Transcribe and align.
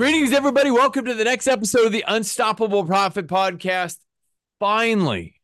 Greetings, 0.00 0.32
everybody. 0.32 0.70
Welcome 0.70 1.04
to 1.04 1.14
the 1.14 1.24
next 1.24 1.46
episode 1.46 1.84
of 1.84 1.92
the 1.92 2.06
Unstoppable 2.08 2.86
Profit 2.86 3.26
Podcast. 3.26 3.98
Finally, 4.58 5.42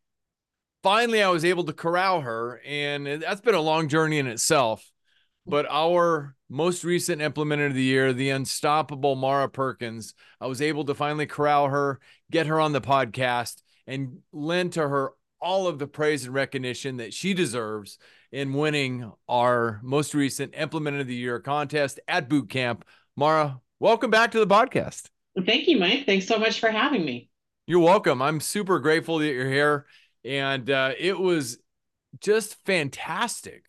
finally, 0.82 1.22
I 1.22 1.28
was 1.28 1.44
able 1.44 1.64
to 1.64 1.74
corral 1.74 2.22
her, 2.22 2.62
and 2.64 3.06
that's 3.06 3.42
been 3.42 3.54
a 3.54 3.60
long 3.60 3.88
journey 3.88 4.18
in 4.18 4.26
itself. 4.26 4.90
But 5.46 5.66
our 5.68 6.36
most 6.48 6.84
recent 6.84 7.20
implementer 7.20 7.66
of 7.66 7.74
the 7.74 7.82
year, 7.82 8.14
the 8.14 8.30
unstoppable 8.30 9.14
Maura 9.14 9.50
Perkins, 9.50 10.14
I 10.40 10.46
was 10.46 10.62
able 10.62 10.86
to 10.86 10.94
finally 10.94 11.26
corral 11.26 11.68
her, 11.68 12.00
get 12.30 12.46
her 12.46 12.58
on 12.58 12.72
the 12.72 12.80
podcast, 12.80 13.60
and 13.86 14.20
lend 14.32 14.72
to 14.72 14.88
her 14.88 15.12
all 15.38 15.66
of 15.68 15.78
the 15.78 15.86
praise 15.86 16.24
and 16.24 16.32
recognition 16.32 16.96
that 16.96 17.12
she 17.12 17.34
deserves 17.34 17.98
in 18.32 18.54
winning 18.54 19.12
our 19.28 19.80
most 19.82 20.14
recent 20.14 20.54
implementer 20.54 21.02
of 21.02 21.08
the 21.08 21.14
year 21.14 21.40
contest 21.40 22.00
at 22.08 22.30
boot 22.30 22.48
camp. 22.48 22.86
Maura, 23.16 23.60
welcome 23.78 24.10
back 24.10 24.32
to 24.32 24.38
the 24.38 24.46
podcast. 24.46 25.08
Thank 25.44 25.68
you, 25.68 25.78
Mike. 25.78 26.06
Thanks 26.06 26.26
so 26.26 26.38
much 26.38 26.60
for 26.60 26.70
having 26.70 27.04
me. 27.04 27.28
You're 27.66 27.80
welcome. 27.80 28.22
I'm 28.22 28.40
super 28.40 28.78
grateful 28.78 29.18
that 29.18 29.26
you're 29.26 29.50
here. 29.50 29.86
And 30.24 30.70
uh, 30.70 30.92
it 30.98 31.18
was 31.18 31.58
just 32.20 32.56
fantastic 32.64 33.64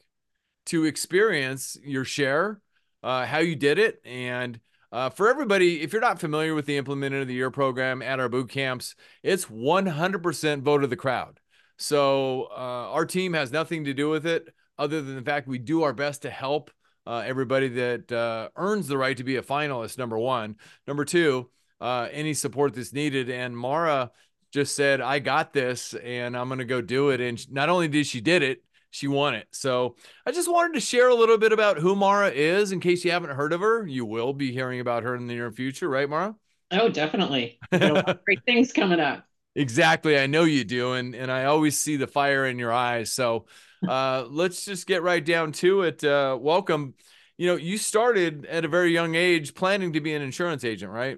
to 0.67 0.85
experience 0.85 1.77
your 1.83 2.05
share, 2.05 2.61
uh, 3.03 3.25
how 3.25 3.39
you 3.39 3.55
did 3.55 3.79
it. 3.79 4.01
And 4.05 4.59
uh, 4.91 5.09
for 5.09 5.29
everybody, 5.29 5.81
if 5.81 5.91
you're 5.91 6.01
not 6.01 6.19
familiar 6.19 6.53
with 6.55 6.65
the 6.65 6.79
Implementer 6.81 7.21
of 7.21 7.27
the 7.27 7.33
Year 7.33 7.51
program 7.51 8.01
at 8.01 8.19
our 8.19 8.29
boot 8.29 8.49
camps, 8.49 8.95
it's 9.23 9.45
100% 9.45 10.61
vote 10.61 10.83
of 10.83 10.89
the 10.89 10.95
crowd. 10.95 11.39
So 11.77 12.43
uh, 12.51 12.91
our 12.91 13.05
team 13.05 13.33
has 13.33 13.51
nothing 13.51 13.85
to 13.85 13.93
do 13.93 14.09
with 14.09 14.25
it 14.25 14.47
other 14.77 15.01
than 15.01 15.15
the 15.15 15.21
fact 15.21 15.47
we 15.47 15.59
do 15.59 15.83
our 15.83 15.93
best 15.93 16.21
to 16.21 16.29
help 16.29 16.71
uh, 17.07 17.23
everybody 17.25 17.69
that 17.69 18.11
uh, 18.11 18.49
earns 18.57 18.87
the 18.87 18.97
right 18.97 19.15
to 19.15 19.23
be 19.23 19.37
a 19.37 19.41
finalist, 19.41 19.97
number 19.97 20.17
one. 20.17 20.57
Number 20.85 21.05
two, 21.05 21.49
uh, 21.79 22.09
any 22.11 22.33
support 22.33 22.75
that's 22.75 22.91
needed. 22.91 23.29
And 23.29 23.57
Maura 23.57 24.11
just 24.51 24.75
said, 24.75 24.99
I 24.99 25.19
got 25.19 25.53
this 25.53 25.93
and 25.93 26.35
I'm 26.35 26.49
going 26.49 26.59
to 26.59 26.65
go 26.65 26.81
do 26.81 27.11
it. 27.11 27.21
And 27.21 27.51
not 27.51 27.69
only 27.69 27.87
did 27.87 28.07
she 28.07 28.19
did 28.19 28.43
it, 28.43 28.61
she 28.89 29.07
won 29.07 29.35
it. 29.35 29.47
So 29.51 29.95
I 30.25 30.31
just 30.31 30.51
wanted 30.51 30.73
to 30.73 30.81
share 30.81 31.07
a 31.07 31.15
little 31.15 31.37
bit 31.37 31.53
about 31.53 31.77
who 31.77 31.95
Maura 31.95 32.29
is 32.29 32.73
in 32.73 32.81
case 32.81 33.05
you 33.05 33.11
haven't 33.11 33.35
heard 33.35 33.53
of 33.53 33.61
her. 33.61 33.87
You 33.87 34.05
will 34.05 34.33
be 34.33 34.51
hearing 34.51 34.81
about 34.81 35.03
her 35.03 35.15
in 35.15 35.27
the 35.27 35.33
near 35.33 35.51
future, 35.51 35.87
right, 35.87 36.09
Maura? 36.09 36.35
Oh, 36.71 36.89
definitely. 36.89 37.59
great 37.71 38.43
things 38.45 38.73
coming 38.73 38.99
up. 38.99 39.26
Exactly. 39.57 40.19
I 40.19 40.27
know 40.27 40.43
you 40.43 40.63
do. 40.63 40.93
And, 40.93 41.15
and 41.15 41.31
I 41.31 41.45
always 41.45 41.77
see 41.77 41.97
the 41.97 42.05
fire 42.05 42.45
in 42.45 42.59
your 42.59 42.71
eyes. 42.71 43.11
So 43.11 43.47
uh, 43.87 44.25
let's 44.29 44.63
just 44.63 44.85
get 44.85 45.01
right 45.01 45.25
down 45.25 45.51
to 45.53 45.81
it. 45.81 46.03
Uh, 46.03 46.37
welcome. 46.39 46.93
You 47.37 47.47
know, 47.47 47.55
you 47.55 47.77
started 47.77 48.45
at 48.45 48.65
a 48.65 48.67
very 48.67 48.93
young 48.93 49.15
age 49.15 49.55
planning 49.55 49.93
to 49.93 49.99
be 49.99 50.13
an 50.13 50.21
insurance 50.21 50.63
agent, 50.63 50.91
right? 50.91 51.17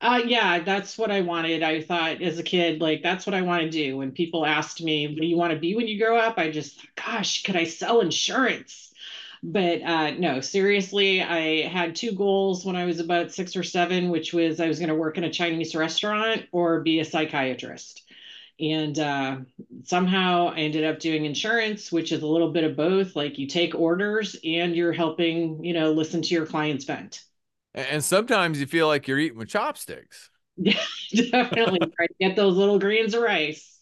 Uh, 0.00 0.20
yeah, 0.24 0.60
that's 0.60 0.96
what 0.96 1.10
I 1.10 1.20
wanted. 1.22 1.62
I 1.62 1.80
thought 1.82 2.22
as 2.22 2.38
a 2.38 2.42
kid, 2.42 2.80
like, 2.80 3.02
that's 3.02 3.26
what 3.26 3.34
I 3.34 3.42
want 3.42 3.62
to 3.62 3.70
do. 3.70 3.96
When 3.96 4.12
people 4.12 4.46
asked 4.46 4.82
me, 4.82 5.08
what 5.08 5.20
do 5.20 5.26
you 5.26 5.36
want 5.36 5.52
to 5.52 5.58
be 5.58 5.74
when 5.74 5.88
you 5.88 5.98
grow 5.98 6.16
up? 6.16 6.38
I 6.38 6.50
just, 6.50 6.86
gosh, 6.96 7.42
could 7.42 7.56
I 7.56 7.64
sell 7.64 8.00
insurance? 8.00 8.91
But 9.44 9.82
uh, 9.82 10.10
no, 10.12 10.40
seriously, 10.40 11.20
I 11.22 11.66
had 11.68 11.96
two 11.96 12.12
goals 12.12 12.64
when 12.64 12.76
I 12.76 12.84
was 12.84 13.00
about 13.00 13.32
six 13.32 13.56
or 13.56 13.64
seven, 13.64 14.10
which 14.10 14.32
was 14.32 14.60
I 14.60 14.68
was 14.68 14.78
going 14.78 14.88
to 14.88 14.94
work 14.94 15.18
in 15.18 15.24
a 15.24 15.32
Chinese 15.32 15.74
restaurant 15.74 16.46
or 16.52 16.80
be 16.82 17.00
a 17.00 17.04
psychiatrist 17.04 18.02
and 18.60 18.98
uh, 18.98 19.38
somehow 19.84 20.48
I 20.48 20.58
ended 20.60 20.84
up 20.84 21.00
doing 21.00 21.24
insurance, 21.24 21.90
which 21.90 22.12
is 22.12 22.22
a 22.22 22.26
little 22.26 22.52
bit 22.52 22.64
of 22.64 22.76
both. 22.76 23.16
Like 23.16 23.38
you 23.38 23.46
take 23.48 23.74
orders 23.74 24.36
and 24.44 24.76
you're 24.76 24.92
helping, 24.92 25.64
you 25.64 25.72
know, 25.74 25.92
listen 25.92 26.22
to 26.22 26.34
your 26.34 26.46
clients 26.46 26.84
vent. 26.84 27.22
And 27.74 28.04
sometimes 28.04 28.60
you 28.60 28.66
feel 28.66 28.86
like 28.86 29.08
you're 29.08 29.18
eating 29.18 29.38
with 29.38 29.48
chopsticks. 29.48 30.30
Yeah, 30.56 30.78
definitely. 31.30 31.80
To 31.80 32.08
get 32.20 32.36
those 32.36 32.56
little 32.56 32.78
grains 32.78 33.14
of 33.14 33.22
rice. 33.22 33.80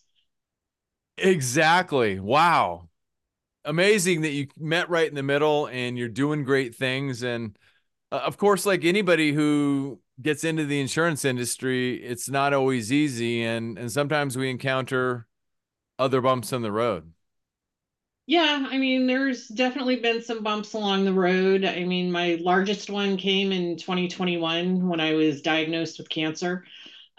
Exactly. 1.19 2.19
Wow. 2.19 2.90
Amazing 3.65 4.23
that 4.23 4.31
you 4.31 4.49
met 4.59 4.89
right 4.89 5.09
in 5.09 5.15
the 5.15 5.23
middle 5.23 5.67
and 5.67 5.99
you're 5.99 6.09
doing 6.09 6.45
great 6.45 6.75
things. 6.75 7.23
And 7.23 7.57
uh, 8.11 8.23
of 8.25 8.37
course, 8.39 8.65
like 8.67 8.85
anybody 8.85 9.33
who 9.33 10.01
gets 10.23 10.45
into 10.45 10.65
the 10.65 10.81
insurance 10.81 11.25
industry, 11.25 12.03
it's 12.03 12.29
not 12.29 12.55
always 12.55 12.93
easy, 12.93 13.43
and 13.45 13.79
and 13.79 13.91
sometimes 13.91 14.37
we 14.37 14.51
encounter 14.51 15.27
other 15.99 16.21
bumps 16.21 16.53
in 16.53 16.63
the 16.63 16.73
road. 16.73 17.13
Yeah, 18.27 18.67
I 18.71 18.79
mean, 18.79 19.07
there's 19.07 19.49
definitely 19.49 19.97
been 19.97 20.23
some 20.23 20.43
bumps 20.43 20.73
along 20.73 21.05
the 21.05 21.13
road. 21.13 21.65
I 21.65 21.85
mean, 21.85 22.13
my 22.13 22.39
largest 22.41 22.89
one 22.89 23.17
came 23.17 23.51
in 23.51 23.77
2021 23.77 24.89
when 24.89 25.01
I 25.01 25.15
was 25.15 25.43
diagnosed 25.43 25.99
with 25.99 26.09
cancer. 26.09 26.65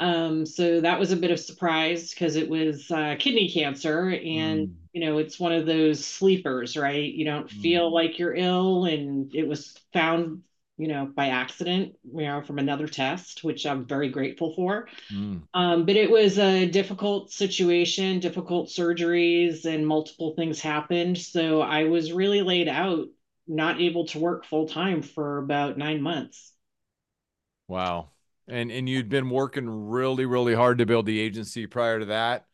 Um, 0.01 0.45
so 0.45 0.81
that 0.81 0.99
was 0.99 1.11
a 1.11 1.17
bit 1.17 1.31
of 1.31 1.39
surprise 1.39 2.09
because 2.09 2.35
it 2.35 2.49
was 2.49 2.89
uh, 2.91 3.15
kidney 3.17 3.49
cancer, 3.49 4.09
and 4.09 4.67
mm. 4.67 4.73
you 4.93 5.01
know, 5.01 5.19
it's 5.19 5.39
one 5.39 5.53
of 5.53 5.65
those 5.65 6.03
sleepers, 6.03 6.75
right? 6.75 7.13
You 7.13 7.23
don't 7.23 7.49
feel 7.49 7.89
mm. 7.89 7.93
like 7.93 8.17
you're 8.17 8.35
ill, 8.35 8.85
and 8.85 9.33
it 9.33 9.47
was 9.47 9.79
found 9.93 10.41
you 10.81 10.87
know, 10.87 11.05
by 11.05 11.27
accident, 11.27 11.93
you 12.11 12.25
know, 12.25 12.41
from 12.41 12.57
another 12.57 12.87
test, 12.87 13.43
which 13.43 13.67
I'm 13.67 13.85
very 13.85 14.09
grateful 14.09 14.55
for. 14.55 14.87
Mm. 15.13 15.43
Um, 15.53 15.85
but 15.85 15.95
it 15.95 16.09
was 16.09 16.39
a 16.39 16.65
difficult 16.65 17.31
situation, 17.31 18.19
difficult 18.19 18.69
surgeries, 18.69 19.65
and 19.65 19.85
multiple 19.85 20.33
things 20.35 20.59
happened. 20.59 21.19
So 21.19 21.61
I 21.61 21.83
was 21.83 22.11
really 22.11 22.41
laid 22.41 22.67
out, 22.67 23.09
not 23.47 23.79
able 23.79 24.07
to 24.07 24.17
work 24.17 24.43
full 24.43 24.67
time 24.67 25.03
for 25.03 25.37
about 25.37 25.77
nine 25.77 26.01
months. 26.01 26.51
Wow. 27.67 28.10
And 28.51 28.71
and 28.71 28.89
you'd 28.89 29.09
been 29.09 29.29
working 29.29 29.69
really, 29.89 30.25
really 30.25 30.53
hard 30.53 30.79
to 30.79 30.85
build 30.85 31.05
the 31.05 31.19
agency 31.19 31.67
prior 31.67 31.99
to 31.99 32.05
that. 32.07 32.47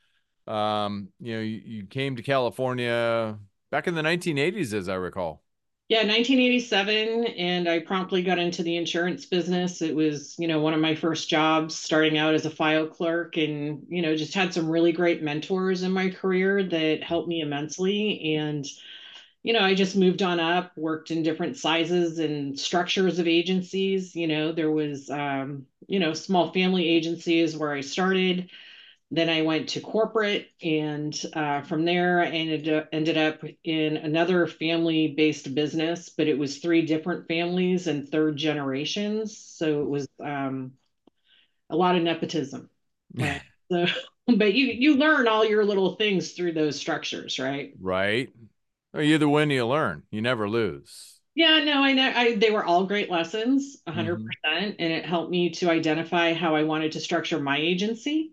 Um, 0.47 1.09
you 1.19 1.35
know, 1.35 1.41
you, 1.41 1.61
you 1.65 1.85
came 1.87 2.15
to 2.17 2.23
California 2.23 3.39
back 3.71 3.87
in 3.87 3.95
the 3.95 4.03
1980s, 4.03 4.73
as 4.73 4.89
I 4.89 4.95
recall. 4.95 5.43
Yeah, 5.89 6.03
1987, 6.03 7.25
and 7.27 7.69
I 7.69 7.79
promptly 7.79 8.21
got 8.21 8.39
into 8.39 8.61
the 8.61 8.75
insurance 8.75 9.25
business. 9.25 9.81
It 9.81 9.95
was, 9.95 10.35
you 10.37 10.45
know, 10.45 10.59
one 10.59 10.73
of 10.73 10.81
my 10.81 10.95
first 10.95 11.29
jobs 11.29 11.75
starting 11.79 12.17
out 12.17 12.33
as 12.35 12.45
a 12.45 12.49
file 12.49 12.87
clerk, 12.87 13.37
and, 13.37 13.85
you 13.87 14.01
know, 14.01 14.13
just 14.17 14.33
had 14.33 14.53
some 14.53 14.69
really 14.69 14.91
great 14.91 15.23
mentors 15.23 15.83
in 15.83 15.93
my 15.93 16.09
career 16.09 16.61
that 16.61 17.03
helped 17.03 17.29
me 17.29 17.39
immensely. 17.39 18.35
And, 18.35 18.65
you 19.47 19.53
know, 19.53 19.61
I 19.61 19.73
just 19.73 19.95
moved 19.95 20.21
on 20.21 20.39
up, 20.39 20.77
worked 20.77 21.09
in 21.09 21.23
different 21.23 21.57
sizes 21.57 22.19
and 22.19 22.59
structures 22.59 23.17
of 23.17 23.27
agencies. 23.27 24.15
You 24.15 24.27
know, 24.27 24.51
there 24.51 24.71
was, 24.71 25.09
um, 25.09 25.65
you 25.87 25.99
know, 25.99 26.13
small 26.13 26.51
family 26.51 26.87
agencies 26.87 27.55
where 27.55 27.71
I 27.71 27.81
started 27.81 28.49
then 29.09 29.29
I 29.29 29.41
went 29.41 29.69
to 29.69 29.79
corporate, 29.79 30.49
and 30.61 31.17
uh, 31.33 31.61
from 31.61 31.85
there, 31.85 32.19
I 32.19 32.27
ended 32.27 32.67
up, 32.67 32.89
ended 32.91 33.17
up 33.17 33.41
in 33.63 33.95
another 33.95 34.47
family 34.47 35.13
based 35.15 35.55
business, 35.55 36.09
but 36.09 36.27
it 36.27 36.37
was 36.37 36.57
three 36.57 36.85
different 36.85 37.27
families 37.27 37.87
and 37.87 38.09
third 38.09 38.35
generations. 38.35 39.37
So 39.37 39.81
it 39.81 39.89
was 39.89 40.07
um, 40.21 40.73
a 41.69 41.75
lot 41.77 41.95
of 41.95 42.03
nepotism. 42.03 42.69
Right? 43.13 43.41
so, 43.71 43.85
but 44.27 44.53
you 44.53 44.65
you 44.65 44.97
learn 44.97 45.29
all 45.29 45.45
your 45.45 45.63
little 45.63 45.95
things 45.95 46.33
through 46.33 46.51
those 46.51 46.77
structures, 46.77 47.39
right? 47.39 47.73
Right. 47.79 48.29
Or 48.97 49.03
you 49.03 49.15
either 49.15 49.29
win, 49.29 49.51
or 49.51 49.55
you 49.55 49.65
learn. 49.65 50.03
You 50.11 50.21
never 50.21 50.49
lose. 50.49 51.19
Yeah, 51.35 51.63
no, 51.63 51.83
I 51.83 51.93
know. 51.93 52.11
I, 52.15 52.35
they 52.35 52.49
were 52.49 52.65
all 52.65 52.85
great 52.85 53.11
lessons, 53.11 53.77
100%. 53.87 54.17
Mm-hmm. 54.17 54.49
And 54.79 54.91
it 54.93 55.05
helped 55.05 55.29
me 55.29 55.51
to 55.51 55.69
identify 55.69 56.33
how 56.33 56.55
I 56.55 56.63
wanted 56.63 56.93
to 56.93 56.99
structure 56.99 57.39
my 57.39 57.57
agency 57.57 58.31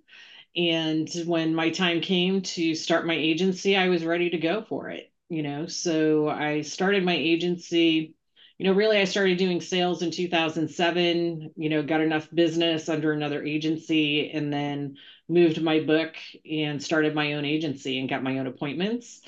and 0.56 1.10
when 1.26 1.54
my 1.54 1.70
time 1.70 2.00
came 2.00 2.40
to 2.40 2.74
start 2.74 3.06
my 3.06 3.14
agency 3.14 3.76
i 3.76 3.88
was 3.88 4.04
ready 4.04 4.30
to 4.30 4.38
go 4.38 4.62
for 4.62 4.88
it 4.88 5.10
you 5.28 5.42
know 5.42 5.66
so 5.66 6.28
i 6.28 6.60
started 6.60 7.04
my 7.04 7.14
agency 7.14 8.14
you 8.58 8.66
know 8.66 8.72
really 8.72 8.98
i 8.98 9.04
started 9.04 9.36
doing 9.36 9.60
sales 9.60 10.02
in 10.02 10.10
2007 10.10 11.52
you 11.56 11.68
know 11.68 11.82
got 11.82 12.00
enough 12.00 12.28
business 12.32 12.88
under 12.88 13.12
another 13.12 13.42
agency 13.42 14.30
and 14.30 14.52
then 14.52 14.96
moved 15.28 15.60
my 15.60 15.80
book 15.80 16.14
and 16.48 16.82
started 16.82 17.14
my 17.14 17.32
own 17.32 17.44
agency 17.44 17.98
and 17.98 18.08
got 18.08 18.22
my 18.22 18.38
own 18.38 18.46
appointments 18.46 19.22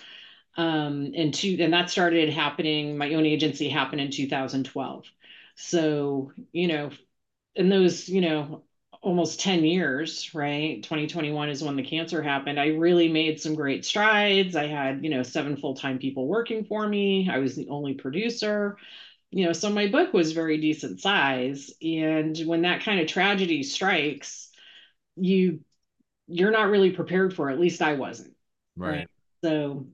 um, 0.56 1.12
and 1.14 1.34
two 1.34 1.56
and 1.60 1.72
that 1.72 1.90
started 1.90 2.30
happening 2.30 2.96
my 2.96 3.14
own 3.14 3.26
agency 3.26 3.68
happened 3.68 4.00
in 4.00 4.10
2012 4.10 5.04
so 5.54 6.32
you 6.52 6.68
know 6.68 6.90
in 7.54 7.68
those 7.68 8.08
you 8.08 8.20
know 8.20 8.62
almost 9.06 9.38
10 9.38 9.64
years, 9.64 10.34
right? 10.34 10.82
2021 10.82 11.48
is 11.48 11.62
when 11.62 11.76
the 11.76 11.82
cancer 11.84 12.20
happened. 12.20 12.58
I 12.58 12.70
really 12.70 13.08
made 13.08 13.40
some 13.40 13.54
great 13.54 13.84
strides. 13.84 14.56
I 14.56 14.66
had, 14.66 15.04
you 15.04 15.10
know, 15.10 15.22
seven 15.22 15.56
full-time 15.56 16.00
people 16.00 16.26
working 16.26 16.64
for 16.64 16.86
me. 16.88 17.30
I 17.30 17.38
was 17.38 17.54
the 17.54 17.68
only 17.68 17.94
producer. 17.94 18.76
You 19.30 19.46
know, 19.46 19.52
so 19.52 19.70
my 19.70 19.86
book 19.86 20.12
was 20.12 20.32
very 20.32 20.58
decent 20.58 21.00
size. 21.00 21.72
And 21.80 22.36
when 22.46 22.62
that 22.62 22.82
kind 22.82 22.98
of 22.98 23.06
tragedy 23.06 23.62
strikes, 23.62 24.50
you 25.14 25.60
you're 26.26 26.50
not 26.50 26.70
really 26.70 26.90
prepared 26.90 27.32
for 27.32 27.48
it. 27.48 27.52
At 27.52 27.60
least 27.60 27.82
I 27.82 27.94
wasn't. 27.94 28.34
Right. 28.74 28.90
right? 28.90 29.08
So 29.44 29.86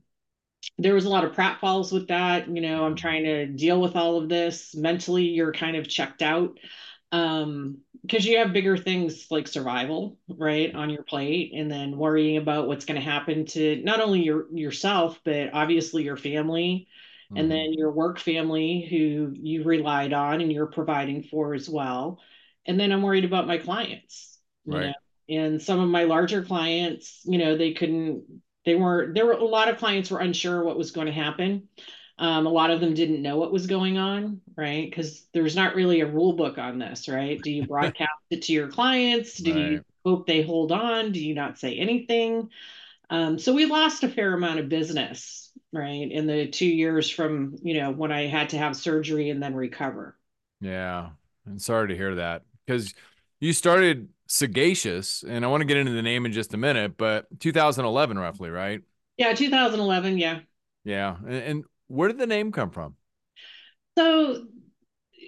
there 0.77 0.93
was 0.93 1.05
a 1.05 1.09
lot 1.09 1.23
of 1.23 1.33
pratfalls 1.33 1.91
with 1.91 2.07
that. 2.07 2.47
You 2.47 2.61
know, 2.61 2.85
I'm 2.85 2.95
trying 2.95 3.23
to 3.23 3.45
deal 3.47 3.81
with 3.81 3.95
all 3.95 4.17
of 4.21 4.29
this. 4.29 4.75
Mentally, 4.75 5.23
you're 5.23 5.53
kind 5.53 5.75
of 5.75 5.87
checked 5.87 6.21
out 6.21 6.57
um 7.13 7.77
because 8.01 8.25
you 8.25 8.39
have 8.39 8.51
bigger 8.51 8.75
things 8.75 9.27
like 9.29 9.47
survival 9.47 10.17
right 10.27 10.73
on 10.75 10.89
your 10.89 11.03
plate 11.03 11.53
and 11.55 11.71
then 11.71 11.95
worrying 11.95 12.37
about 12.37 12.67
what's 12.67 12.85
going 12.85 12.99
to 12.99 13.05
happen 13.05 13.45
to 13.45 13.81
not 13.83 14.01
only 14.01 14.23
your 14.23 14.47
yourself 14.51 15.19
but 15.23 15.53
obviously 15.53 16.03
your 16.03 16.17
family 16.17 16.87
mm-hmm. 17.31 17.37
and 17.37 17.51
then 17.51 17.71
your 17.71 17.91
work 17.91 18.19
family 18.19 18.85
who 18.89 19.31
you 19.39 19.63
relied 19.63 20.11
on 20.11 20.41
and 20.41 20.51
you're 20.51 20.65
providing 20.65 21.21
for 21.23 21.53
as 21.53 21.69
well 21.69 22.19
and 22.65 22.79
then 22.79 22.91
i'm 22.91 23.03
worried 23.03 23.25
about 23.25 23.47
my 23.47 23.59
clients 23.59 24.39
right 24.65 24.87
know? 24.87 24.93
and 25.29 25.61
some 25.61 25.79
of 25.79 25.87
my 25.87 26.05
larger 26.05 26.41
clients 26.41 27.21
you 27.25 27.37
know 27.37 27.55
they 27.55 27.73
couldn't 27.73 28.23
they 28.65 28.75
weren't 28.75 29.13
there 29.13 29.25
were 29.25 29.33
a 29.33 29.43
lot 29.43 29.69
of 29.69 29.77
clients 29.77 30.11
were 30.11 30.19
unsure 30.19 30.63
what 30.63 30.77
was 30.77 30.91
going 30.91 31.07
to 31.07 31.13
happen 31.13 31.67
um, 32.19 32.45
a 32.45 32.49
lot 32.49 32.69
of 32.69 32.79
them 32.79 32.93
didn't 32.93 33.21
know 33.21 33.37
what 33.37 33.51
was 33.51 33.65
going 33.65 33.97
on, 33.97 34.41
right? 34.55 34.89
Because 34.89 35.25
there's 35.33 35.55
not 35.55 35.75
really 35.75 36.01
a 36.01 36.05
rule 36.05 36.33
book 36.33 36.57
on 36.57 36.77
this, 36.77 37.09
right? 37.09 37.41
Do 37.41 37.51
you 37.51 37.65
broadcast 37.67 38.11
it 38.29 38.43
to 38.43 38.53
your 38.53 38.67
clients? 38.67 39.37
Do 39.37 39.51
right. 39.51 39.71
you 39.71 39.85
hope 40.05 40.27
they 40.27 40.43
hold 40.43 40.71
on? 40.71 41.11
Do 41.11 41.19
you 41.19 41.33
not 41.33 41.57
say 41.57 41.75
anything? 41.75 42.49
Um, 43.09 43.39
so 43.39 43.53
we 43.53 43.65
lost 43.65 44.03
a 44.03 44.09
fair 44.09 44.33
amount 44.33 44.59
of 44.59 44.69
business, 44.69 45.51
right, 45.71 46.09
in 46.09 46.27
the 46.27 46.47
two 46.47 46.67
years 46.67 47.09
from 47.09 47.57
you 47.61 47.79
know 47.79 47.91
when 47.91 48.11
I 48.11 48.27
had 48.27 48.49
to 48.49 48.57
have 48.57 48.75
surgery 48.75 49.29
and 49.29 49.41
then 49.41 49.55
recover. 49.55 50.17
Yeah, 50.61 51.09
I'm 51.47 51.59
sorry 51.59 51.89
to 51.89 51.97
hear 51.97 52.15
that 52.15 52.43
because 52.65 52.93
you 53.39 53.53
started 53.53 54.09
Sagacious, 54.33 55.23
and 55.23 55.45
I 55.45 55.47
want 55.47 55.61
to 55.61 55.65
get 55.65 55.77
into 55.77 55.91
the 55.91 56.01
name 56.01 56.25
in 56.25 56.31
just 56.31 56.55
a 56.55 56.57
minute, 56.57 56.97
but 56.97 57.27
2011 57.39 58.17
roughly, 58.17 58.49
right? 58.49 58.81
Yeah, 59.15 59.33
2011. 59.33 60.17
Yeah. 60.17 60.39
Yeah, 60.83 61.17
and, 61.17 61.35
and 61.35 61.63
where 61.85 62.07
did 62.07 62.17
the 62.17 62.25
name 62.25 62.51
come 62.51 62.71
from? 62.71 62.95
So, 63.95 64.47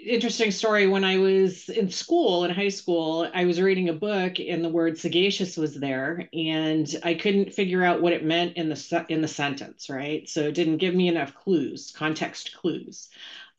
interesting 0.07 0.49
story. 0.49 0.87
When 0.87 1.03
I 1.03 1.19
was 1.19 1.69
in 1.69 1.91
school, 1.91 2.45
in 2.45 2.51
high 2.51 2.69
school, 2.69 3.29
I 3.31 3.45
was 3.45 3.61
reading 3.61 3.89
a 3.89 3.93
book 3.93 4.39
and 4.39 4.65
the 4.65 4.69
word 4.69 4.97
sagacious 4.97 5.55
was 5.55 5.75
there, 5.75 6.27
and 6.33 6.87
I 7.03 7.13
couldn't 7.13 7.53
figure 7.53 7.83
out 7.83 8.01
what 8.01 8.11
it 8.11 8.25
meant 8.25 8.57
in 8.57 8.69
the 8.69 9.05
in 9.09 9.21
the 9.21 9.27
sentence. 9.27 9.87
Right, 9.87 10.27
so 10.27 10.41
it 10.41 10.55
didn't 10.55 10.77
give 10.77 10.95
me 10.95 11.09
enough 11.09 11.35
clues, 11.35 11.93
context 11.95 12.55
clues. 12.55 13.09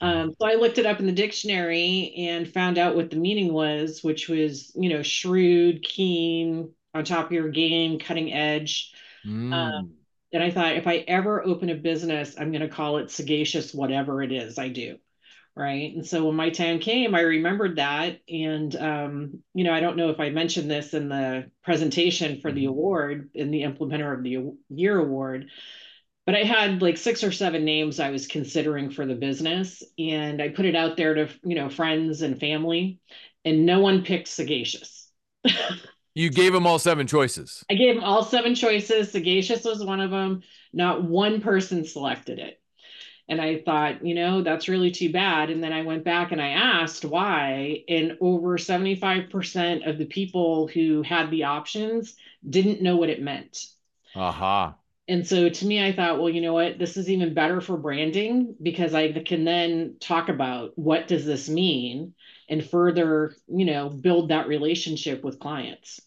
Um, 0.01 0.35
so 0.39 0.47
I 0.47 0.55
looked 0.55 0.79
it 0.79 0.87
up 0.87 1.01
in 1.01 1.07
the 1.07 1.13
dictionary 1.13 2.15
and 2.19 2.53
found 2.53 2.77
out 2.77 2.97
what 2.97 3.11
the 3.11 3.17
meaning 3.17 3.53
was, 3.53 4.03
which 4.03 4.29
was, 4.29 4.73
you 4.75 4.91
know, 4.91 5.03
shrewd, 5.03 5.83
keen, 5.83 6.73
on 6.95 7.05
top 7.05 7.27
of 7.27 7.33
your 7.33 7.49
game, 7.49 7.99
cutting 7.99 8.33
edge. 8.33 8.93
Mm. 9.27 9.53
Um, 9.53 9.93
and 10.33 10.43
I 10.43 10.51
thought, 10.51 10.77
if 10.77 10.87
I 10.87 10.97
ever 11.09 11.43
open 11.43 11.71
a 11.71 11.75
business, 11.75 12.37
I'm 12.39 12.53
going 12.53 12.63
to 12.63 12.69
call 12.69 12.99
it 12.99 13.11
sagacious, 13.11 13.73
whatever 13.73 14.23
it 14.23 14.33
is 14.33 14.59
I 14.59 14.69
do. 14.69 14.99
Right. 15.59 15.95
And 15.95 16.07
so 16.07 16.27
when 16.27 16.37
my 16.37 16.51
time 16.51 16.81
came, 16.81 17.15
I 17.15 17.21
remembered 17.21 17.77
that. 17.77 18.21
And, 18.29 18.77
um, 18.77 19.43
you 19.55 19.65
know, 19.65 19.73
I 19.73 19.81
don't 19.81 19.97
know 19.97 20.11
if 20.11 20.21
I 20.21 20.29
mentioned 20.29 20.71
this 20.71 20.93
in 20.93 21.09
the 21.09 21.51
presentation 21.65 22.43
for 22.43 22.53
the 22.53 22.65
mm-hmm. 22.65 22.69
award, 22.69 23.31
in 23.33 23.51
the 23.51 23.63
Implementer 23.63 24.15
of 24.15 24.23
the 24.23 24.53
Year 24.69 24.99
award, 24.99 25.49
but 26.26 26.34
I 26.34 26.43
had 26.43 26.82
like 26.82 26.99
six 26.99 27.25
or 27.25 27.32
seven 27.32 27.64
names 27.64 28.00
I 28.00 28.11
was 28.11 28.26
considering 28.26 28.90
for 28.90 29.06
the 29.06 29.14
business. 29.14 29.82
And 29.99 30.43
I 30.43 30.49
put 30.50 30.67
it 30.67 30.76
out 30.76 30.96
there 30.96 31.14
to, 31.14 31.28
you 31.44 31.55
know, 31.55 31.70
friends 31.70 32.23
and 32.23 32.38
family, 32.38 33.00
and 33.44 33.64
no 33.64 33.81
one 33.81 34.05
picked 34.05 34.28
sagacious. 34.28 35.08
You 36.17 36.31
gave 36.31 36.55
them 36.55 36.67
all 36.67 36.78
seven 36.78 37.06
choices. 37.06 37.62
I 37.70 37.75
gave 37.75 37.94
them 37.94 38.05
all 38.05 38.25
seven 38.25 38.55
choices. 38.55 39.12
Sagacious 39.12 39.64
was 39.64 39.84
one 39.84 40.00
of 40.00 40.11
them. 40.11 40.43
Not 40.73 41.05
one 41.05 41.43
person 41.43 41.84
selected 41.84 42.38
it. 42.38 42.58
And 43.28 43.38
I 43.40 43.58
thought, 43.58 44.06
you 44.06 44.14
know, 44.14 44.43
that's 44.43 44.69
really 44.69 44.90
too 44.93 45.12
bad. 45.12 45.50
And 45.50 45.62
then 45.62 45.75
I 45.75 45.82
went 45.82 46.05
back 46.05 46.32
and 46.32 46.40
I 46.40 46.49
asked 46.50 47.05
why. 47.05 47.84
And 47.88 48.17
over 48.23 48.56
75% 48.56 49.87
of 49.87 49.99
the 49.99 50.06
people 50.06 50.69
who 50.69 51.02
had 51.02 51.31
the 51.31 51.44
options 51.44 52.14
didn't 52.49 52.82
know 52.82 52.96
what 52.96 53.11
it 53.11 53.20
meant. 53.20 53.67
Aha. 54.17 54.69
Uh-huh. 54.69 54.76
And 55.08 55.26
so 55.26 55.49
to 55.49 55.67
me, 55.67 55.85
I 55.85 55.93
thought, 55.93 56.19
well, 56.19 56.29
you 56.29 56.41
know 56.41 56.55
what? 56.55 56.79
This 56.79 56.97
is 56.97 57.08
even 57.08 57.32
better 57.32 57.61
for 57.61 57.76
branding 57.76 58.56
because 58.61 58.93
I 58.93 59.12
can 59.12 59.44
then 59.44 59.97
talk 60.00 60.29
about 60.29 60.73
what 60.75 61.06
does 61.06 61.25
this 61.25 61.49
mean 61.49 62.14
and 62.49 62.64
further, 62.64 63.35
you 63.47 63.64
know, 63.64 63.88
build 63.88 64.31
that 64.31 64.49
relationship 64.49 65.23
with 65.23 65.38
clients. 65.38 66.00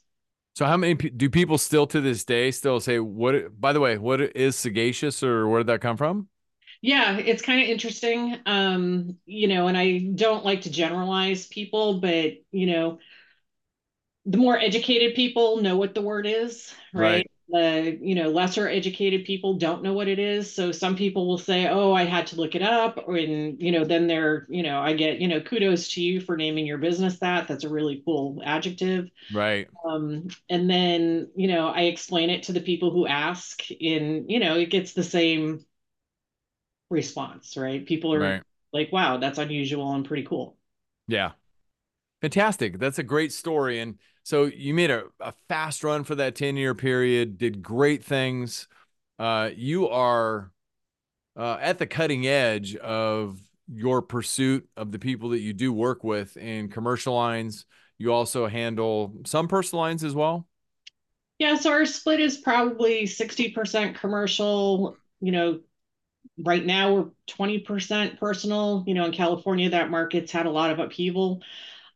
So 0.55 0.65
how 0.65 0.75
many 0.75 0.95
do 0.95 1.29
people 1.29 1.57
still 1.57 1.87
to 1.87 2.01
this 2.01 2.25
day 2.25 2.51
still 2.51 2.81
say 2.81 2.99
what 2.99 3.59
by 3.59 3.71
the 3.71 3.79
way, 3.79 3.97
what 3.97 4.19
is 4.19 4.57
sagacious 4.57 5.23
or 5.23 5.47
where 5.47 5.61
did 5.61 5.67
that 5.67 5.79
come 5.79 5.95
from? 5.95 6.27
Yeah, 6.81 7.17
it's 7.17 7.41
kind 7.41 7.61
of 7.61 7.67
interesting. 7.67 8.37
Um, 8.45 9.17
you 9.25 9.47
know, 9.47 9.67
and 9.67 9.77
I 9.77 10.09
don't 10.15 10.45
like 10.45 10.61
to 10.61 10.69
generalize 10.69 11.47
people, 11.47 12.01
but 12.01 12.33
you 12.51 12.67
know, 12.67 12.99
the 14.25 14.37
more 14.37 14.57
educated 14.57 15.15
people 15.15 15.61
know 15.61 15.77
what 15.77 15.95
the 15.95 16.01
word 16.01 16.25
is, 16.25 16.73
right? 16.93 17.25
right 17.25 17.31
the 17.49 17.97
you 18.01 18.15
know 18.15 18.29
lesser 18.29 18.67
educated 18.67 19.25
people 19.25 19.55
don't 19.55 19.81
know 19.81 19.93
what 19.93 20.07
it 20.07 20.19
is. 20.19 20.53
So 20.53 20.71
some 20.71 20.95
people 20.95 21.27
will 21.27 21.37
say 21.37 21.67
oh 21.67 21.93
i 21.93 22.03
had 22.05 22.27
to 22.27 22.35
look 22.35 22.55
it 22.55 22.61
up 22.61 23.07
and 23.07 23.61
you 23.61 23.71
know 23.71 23.83
then 23.83 24.07
they're 24.07 24.45
you 24.49 24.63
know 24.63 24.79
i 24.79 24.93
get 24.93 25.19
you 25.19 25.27
know 25.27 25.41
kudos 25.41 25.89
to 25.93 26.01
you 26.01 26.21
for 26.21 26.37
naming 26.37 26.65
your 26.65 26.77
business 26.77 27.19
that. 27.19 27.47
That's 27.47 27.63
a 27.63 27.69
really 27.69 28.01
cool 28.05 28.41
adjective. 28.43 29.09
Right. 29.33 29.67
Um 29.85 30.27
and 30.49 30.69
then 30.69 31.29
you 31.35 31.47
know 31.47 31.67
i 31.69 31.81
explain 31.81 32.29
it 32.29 32.43
to 32.43 32.53
the 32.53 32.61
people 32.61 32.91
who 32.91 33.07
ask 33.07 33.69
and 33.71 34.29
you 34.29 34.39
know 34.39 34.55
it 34.55 34.69
gets 34.69 34.93
the 34.93 35.03
same 35.03 35.65
response 36.89 37.57
right? 37.57 37.85
People 37.85 38.13
are 38.13 38.19
right. 38.19 38.43
like 38.73 38.91
wow 38.91 39.17
that's 39.17 39.39
unusual 39.39 39.93
and 39.93 40.05
pretty 40.05 40.23
cool. 40.23 40.57
Yeah. 41.07 41.31
Fantastic. 42.21 42.79
That's 42.79 42.99
a 42.99 43.03
great 43.03 43.31
story. 43.31 43.79
And 43.79 43.97
so 44.29 44.45
you 44.45 44.75
made 44.75 44.91
a, 44.91 45.05
a 45.19 45.33
fast 45.47 45.83
run 45.83 46.03
for 46.03 46.13
that 46.13 46.35
10 46.35 46.55
year 46.55 46.75
period, 46.75 47.39
did 47.39 47.63
great 47.63 48.03
things. 48.03 48.67
Uh, 49.17 49.49
you 49.55 49.89
are 49.89 50.51
uh, 51.35 51.57
at 51.59 51.79
the 51.79 51.87
cutting 51.87 52.27
edge 52.27 52.75
of 52.75 53.41
your 53.73 54.03
pursuit 54.03 54.69
of 54.77 54.91
the 54.91 54.99
people 54.99 55.29
that 55.29 55.39
you 55.39 55.51
do 55.51 55.73
work 55.73 56.03
with 56.03 56.37
in 56.37 56.69
commercial 56.69 57.15
lines. 57.15 57.65
You 57.97 58.13
also 58.13 58.45
handle 58.45 59.15
some 59.25 59.47
personal 59.47 59.81
lines 59.81 60.03
as 60.03 60.13
well. 60.13 60.47
Yeah, 61.39 61.55
so 61.55 61.71
our 61.71 61.87
split 61.87 62.19
is 62.19 62.37
probably 62.37 63.05
60% 63.05 63.95
commercial. 63.95 64.95
You 65.21 65.31
know, 65.31 65.59
right 66.45 66.63
now 66.63 66.93
we're 66.93 67.09
20% 67.31 68.19
personal. 68.19 68.83
You 68.85 68.93
know, 68.93 69.05
in 69.05 69.11
California, 69.11 69.71
that 69.71 69.89
market's 69.89 70.31
had 70.31 70.45
a 70.45 70.51
lot 70.51 70.69
of 70.69 70.77
upheaval 70.77 71.41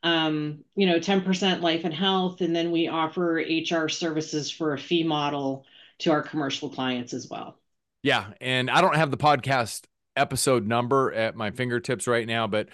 um, 0.03 0.63
you 0.75 0.85
know, 0.85 0.99
10% 0.99 1.61
life 1.61 1.85
and 1.85 1.93
health. 1.93 2.41
And 2.41 2.55
then 2.55 2.71
we 2.71 2.87
offer 2.87 3.35
HR 3.35 3.87
services 3.87 4.51
for 4.51 4.73
a 4.73 4.77
fee 4.77 5.03
model 5.03 5.65
to 5.99 6.11
our 6.11 6.21
commercial 6.21 6.69
clients 6.69 7.13
as 7.13 7.29
well. 7.29 7.57
Yeah. 8.03 8.27
And 8.41 8.69
I 8.69 8.81
don't 8.81 8.95
have 8.95 9.11
the 9.11 9.17
podcast 9.17 9.85
episode 10.15 10.67
number 10.67 11.13
at 11.13 11.35
my 11.35 11.51
fingertips 11.51 12.05
right 12.05 12.27
now, 12.27 12.47
but 12.47 12.67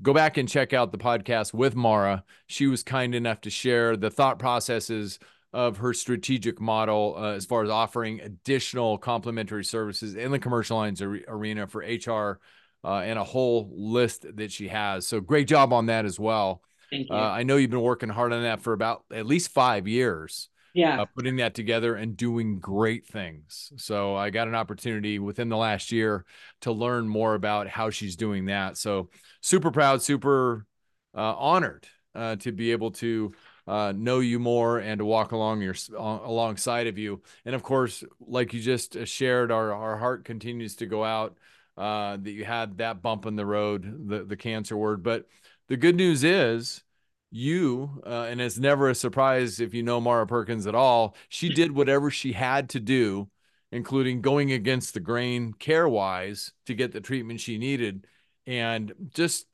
go 0.00 0.14
back 0.14 0.36
and 0.36 0.48
check 0.48 0.72
out 0.72 0.92
the 0.92 0.98
podcast 0.98 1.52
with 1.52 1.74
Maura. 1.74 2.24
She 2.46 2.68
was 2.68 2.84
kind 2.84 3.14
enough 3.14 3.40
to 3.42 3.50
share 3.50 3.96
the 3.96 4.10
thought 4.10 4.38
processes 4.38 5.18
of 5.52 5.78
her 5.78 5.92
strategic 5.92 6.60
model 6.60 7.14
uh, 7.18 7.32
as 7.32 7.46
far 7.46 7.64
as 7.64 7.70
offering 7.70 8.20
additional 8.20 8.98
complementary 8.98 9.64
services 9.64 10.14
in 10.14 10.30
the 10.30 10.38
commercial 10.38 10.76
lines 10.76 11.02
arena 11.02 11.66
for 11.66 11.80
HR 11.80 12.40
uh, 12.84 12.98
and 12.98 13.18
a 13.18 13.24
whole 13.24 13.70
list 13.74 14.26
that 14.36 14.52
she 14.52 14.68
has. 14.68 15.06
So 15.06 15.20
great 15.20 15.48
job 15.48 15.72
on 15.72 15.86
that 15.86 16.04
as 16.04 16.20
well. 16.20 16.62
Thank 16.90 17.08
you. 17.08 17.16
Uh, 17.16 17.20
I 17.20 17.42
know 17.42 17.56
you've 17.56 17.70
been 17.70 17.80
working 17.80 18.08
hard 18.08 18.32
on 18.32 18.42
that 18.42 18.60
for 18.60 18.72
about 18.72 19.04
at 19.12 19.26
least 19.26 19.50
five 19.50 19.88
years. 19.88 20.48
Yeah. 20.74 21.00
Uh, 21.00 21.06
putting 21.06 21.36
that 21.36 21.54
together 21.54 21.94
and 21.94 22.18
doing 22.18 22.58
great 22.58 23.06
things. 23.06 23.72
So 23.76 24.14
I 24.14 24.28
got 24.28 24.46
an 24.46 24.54
opportunity 24.54 25.18
within 25.18 25.48
the 25.48 25.56
last 25.56 25.90
year 25.90 26.26
to 26.60 26.72
learn 26.72 27.08
more 27.08 27.32
about 27.32 27.66
how 27.66 27.88
she's 27.88 28.14
doing 28.14 28.44
that. 28.46 28.76
So 28.76 29.08
super 29.40 29.70
proud, 29.70 30.02
super 30.02 30.66
uh, 31.14 31.34
honored 31.34 31.86
uh, 32.14 32.36
to 32.36 32.52
be 32.52 32.72
able 32.72 32.90
to 32.90 33.32
uh, 33.66 33.94
know 33.96 34.20
you 34.20 34.38
more 34.38 34.78
and 34.78 34.98
to 34.98 35.06
walk 35.06 35.32
along 35.32 35.62
your 35.62 35.74
alongside 35.96 36.88
of 36.88 36.98
you. 36.98 37.22
And 37.46 37.54
of 37.54 37.62
course, 37.62 38.04
like 38.20 38.52
you 38.52 38.60
just 38.60 38.96
uh, 38.96 39.06
shared, 39.06 39.50
our 39.50 39.72
our 39.72 39.96
heart 39.96 40.26
continues 40.26 40.76
to 40.76 40.86
go 40.86 41.02
out 41.02 41.38
that 41.78 42.20
you 42.30 42.44
had 42.44 42.76
that 42.78 43.00
bump 43.00 43.24
in 43.24 43.34
the 43.34 43.46
road, 43.46 44.08
the 44.10 44.24
the 44.24 44.36
cancer 44.36 44.76
word, 44.76 45.02
but 45.02 45.24
the 45.68 45.76
good 45.76 45.96
news 45.96 46.24
is 46.24 46.82
you, 47.30 48.02
uh, 48.06 48.26
and 48.28 48.40
it's 48.40 48.58
never 48.58 48.88
a 48.88 48.94
surprise 48.94 49.60
if 49.60 49.74
you 49.74 49.82
know 49.82 50.00
Maura 50.00 50.26
Perkins 50.26 50.66
at 50.66 50.74
all, 50.74 51.16
she 51.28 51.48
did 51.48 51.72
whatever 51.72 52.10
she 52.10 52.32
had 52.32 52.68
to 52.70 52.80
do, 52.80 53.28
including 53.72 54.20
going 54.20 54.52
against 54.52 54.94
the 54.94 55.00
grain 55.00 55.52
care 55.52 55.88
wise 55.88 56.52
to 56.66 56.74
get 56.74 56.92
the 56.92 57.00
treatment 57.00 57.40
she 57.40 57.58
needed. 57.58 58.06
And 58.46 58.92
just 59.12 59.46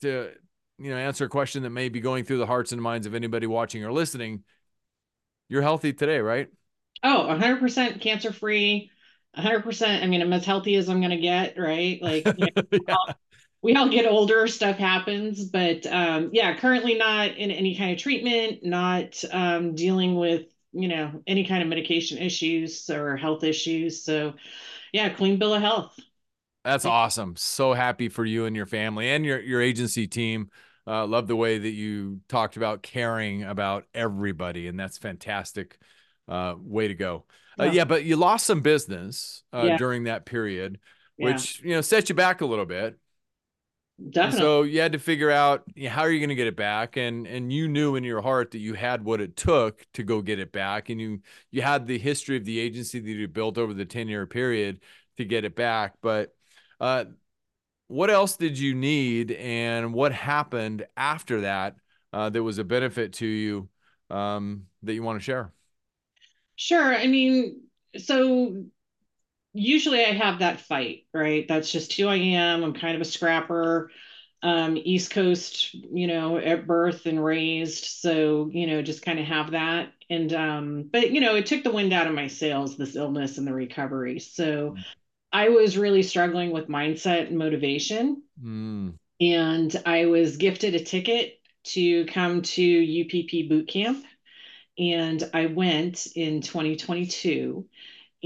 to, 0.00 0.32
you 0.78 0.90
know, 0.90 0.96
answer 0.96 1.26
a 1.26 1.28
question 1.28 1.62
that 1.62 1.70
may 1.70 1.88
be 1.88 2.00
going 2.00 2.24
through 2.24 2.38
the 2.38 2.46
hearts 2.46 2.72
and 2.72 2.82
minds 2.82 3.06
of 3.06 3.14
anybody 3.14 3.46
watching 3.46 3.84
or 3.84 3.92
listening, 3.92 4.42
you're 5.48 5.62
healthy 5.62 5.92
today, 5.92 6.18
right? 6.18 6.48
Oh, 7.04 7.26
100% 7.28 8.00
cancer 8.00 8.32
free. 8.32 8.90
100%. 9.36 10.02
I 10.02 10.06
mean, 10.06 10.22
I'm 10.22 10.32
as 10.32 10.44
healthy 10.44 10.74
as 10.74 10.88
I'm 10.88 11.00
going 11.00 11.10
to 11.10 11.18
get, 11.18 11.56
right? 11.56 12.02
Like, 12.02 12.26
you 12.36 12.48
know, 12.56 12.62
yeah 12.88 13.14
we 13.62 13.74
all 13.74 13.88
get 13.88 14.06
older, 14.06 14.46
stuff 14.46 14.76
happens, 14.76 15.44
but 15.44 15.86
um, 15.86 16.30
yeah, 16.32 16.56
currently 16.56 16.94
not 16.94 17.36
in 17.36 17.50
any 17.50 17.76
kind 17.76 17.92
of 17.92 17.98
treatment, 17.98 18.64
not 18.64 19.22
um, 19.32 19.74
dealing 19.74 20.14
with 20.14 20.46
you 20.72 20.88
know 20.88 21.22
any 21.26 21.46
kind 21.46 21.62
of 21.62 21.68
medication 21.68 22.18
issues 22.18 22.88
or 22.90 23.16
health 23.16 23.42
issues. 23.44 24.04
So 24.04 24.34
yeah, 24.92 25.08
clean 25.08 25.38
bill 25.38 25.54
of 25.54 25.62
health. 25.62 25.98
That's 26.64 26.84
awesome. 26.84 27.36
So 27.36 27.72
happy 27.72 28.08
for 28.08 28.24
you 28.24 28.44
and 28.44 28.56
your 28.56 28.66
family 28.66 29.08
and 29.10 29.24
your 29.24 29.40
your 29.40 29.60
agency 29.60 30.06
team. 30.06 30.50
Uh, 30.86 31.06
love 31.06 31.26
the 31.26 31.34
way 31.34 31.58
that 31.58 31.70
you 31.70 32.20
talked 32.28 32.56
about 32.56 32.82
caring 32.82 33.42
about 33.42 33.84
everybody, 33.94 34.68
and 34.68 34.78
that's 34.78 34.98
fantastic. 34.98 35.78
Uh, 36.28 36.54
way 36.58 36.88
to 36.88 36.94
go. 36.94 37.24
Uh, 37.58 37.64
yeah. 37.64 37.72
yeah. 37.72 37.84
but 37.84 38.04
you 38.04 38.16
lost 38.16 38.46
some 38.46 38.60
business 38.60 39.42
uh, 39.52 39.64
yeah. 39.66 39.76
during 39.76 40.04
that 40.04 40.26
period, 40.26 40.78
which 41.16 41.60
yeah. 41.60 41.68
you 41.68 41.74
know 41.74 41.80
set 41.80 42.08
you 42.08 42.14
back 42.14 42.40
a 42.40 42.46
little 42.46 42.66
bit. 42.66 42.98
Definitely. 44.10 44.40
so 44.40 44.62
you 44.62 44.80
had 44.80 44.92
to 44.92 44.98
figure 44.98 45.30
out 45.30 45.64
how 45.88 46.02
are 46.02 46.10
you 46.10 46.20
going 46.20 46.28
to 46.28 46.34
get 46.34 46.46
it 46.46 46.56
back, 46.56 46.96
and 46.96 47.26
and 47.26 47.50
you 47.50 47.66
knew 47.66 47.96
in 47.96 48.04
your 48.04 48.20
heart 48.20 48.50
that 48.50 48.58
you 48.58 48.74
had 48.74 49.04
what 49.04 49.20
it 49.22 49.36
took 49.36 49.86
to 49.94 50.02
go 50.02 50.20
get 50.20 50.38
it 50.38 50.52
back, 50.52 50.90
and 50.90 51.00
you 51.00 51.20
you 51.50 51.62
had 51.62 51.86
the 51.86 51.98
history 51.98 52.36
of 52.36 52.44
the 52.44 52.58
agency 52.58 53.00
that 53.00 53.08
you 53.08 53.26
built 53.26 53.56
over 53.56 53.72
the 53.72 53.86
ten 53.86 54.08
year 54.08 54.26
period 54.26 54.80
to 55.16 55.24
get 55.24 55.44
it 55.44 55.56
back. 55.56 55.94
But 56.02 56.34
uh, 56.78 57.06
what 57.88 58.10
else 58.10 58.36
did 58.36 58.58
you 58.58 58.74
need, 58.74 59.32
and 59.32 59.94
what 59.94 60.12
happened 60.12 60.86
after 60.96 61.42
that 61.42 61.76
uh, 62.12 62.28
that 62.30 62.42
was 62.42 62.58
a 62.58 62.64
benefit 62.64 63.14
to 63.14 63.26
you 63.26 63.68
um, 64.10 64.66
that 64.82 64.92
you 64.92 65.02
want 65.02 65.18
to 65.18 65.24
share? 65.24 65.52
Sure. 66.56 66.94
I 66.94 67.06
mean, 67.06 67.62
so 67.96 68.64
usually 69.56 70.04
I 70.04 70.12
have 70.12 70.40
that 70.40 70.60
fight, 70.60 71.06
right? 71.12 71.46
That's 71.48 71.70
just 71.70 71.92
who 71.94 72.08
I 72.08 72.16
am. 72.16 72.62
I'm 72.62 72.74
kind 72.74 72.94
of 72.94 73.00
a 73.00 73.06
scrapper. 73.06 73.90
Um, 74.42 74.76
East 74.76 75.10
Coast, 75.10 75.74
you 75.74 76.06
know, 76.06 76.36
at 76.38 76.66
birth 76.66 77.06
and 77.06 77.24
raised. 77.24 77.84
So, 77.84 78.50
you 78.52 78.66
know, 78.66 78.82
just 78.82 79.02
kind 79.02 79.18
of 79.18 79.24
have 79.24 79.52
that. 79.52 79.92
And, 80.10 80.32
um, 80.34 80.88
but, 80.92 81.10
you 81.10 81.20
know, 81.20 81.34
it 81.34 81.46
took 81.46 81.64
the 81.64 81.72
wind 81.72 81.92
out 81.92 82.06
of 82.06 82.14
my 82.14 82.28
sails, 82.28 82.76
this 82.76 82.94
illness 82.94 83.38
and 83.38 83.46
the 83.46 83.54
recovery. 83.54 84.20
So 84.20 84.72
mm. 84.72 84.84
I 85.32 85.48
was 85.48 85.78
really 85.78 86.02
struggling 86.02 86.52
with 86.52 86.68
mindset 86.68 87.28
and 87.28 87.38
motivation. 87.38 88.22
Mm. 88.40 88.94
And 89.20 89.82
I 89.86 90.06
was 90.06 90.36
gifted 90.36 90.74
a 90.74 90.84
ticket 90.84 91.40
to 91.64 92.04
come 92.06 92.42
to 92.42 93.02
UPP 93.02 93.48
boot 93.48 93.68
camp. 93.68 94.04
And 94.78 95.28
I 95.32 95.46
went 95.46 96.06
in 96.14 96.42
2022 96.42 97.66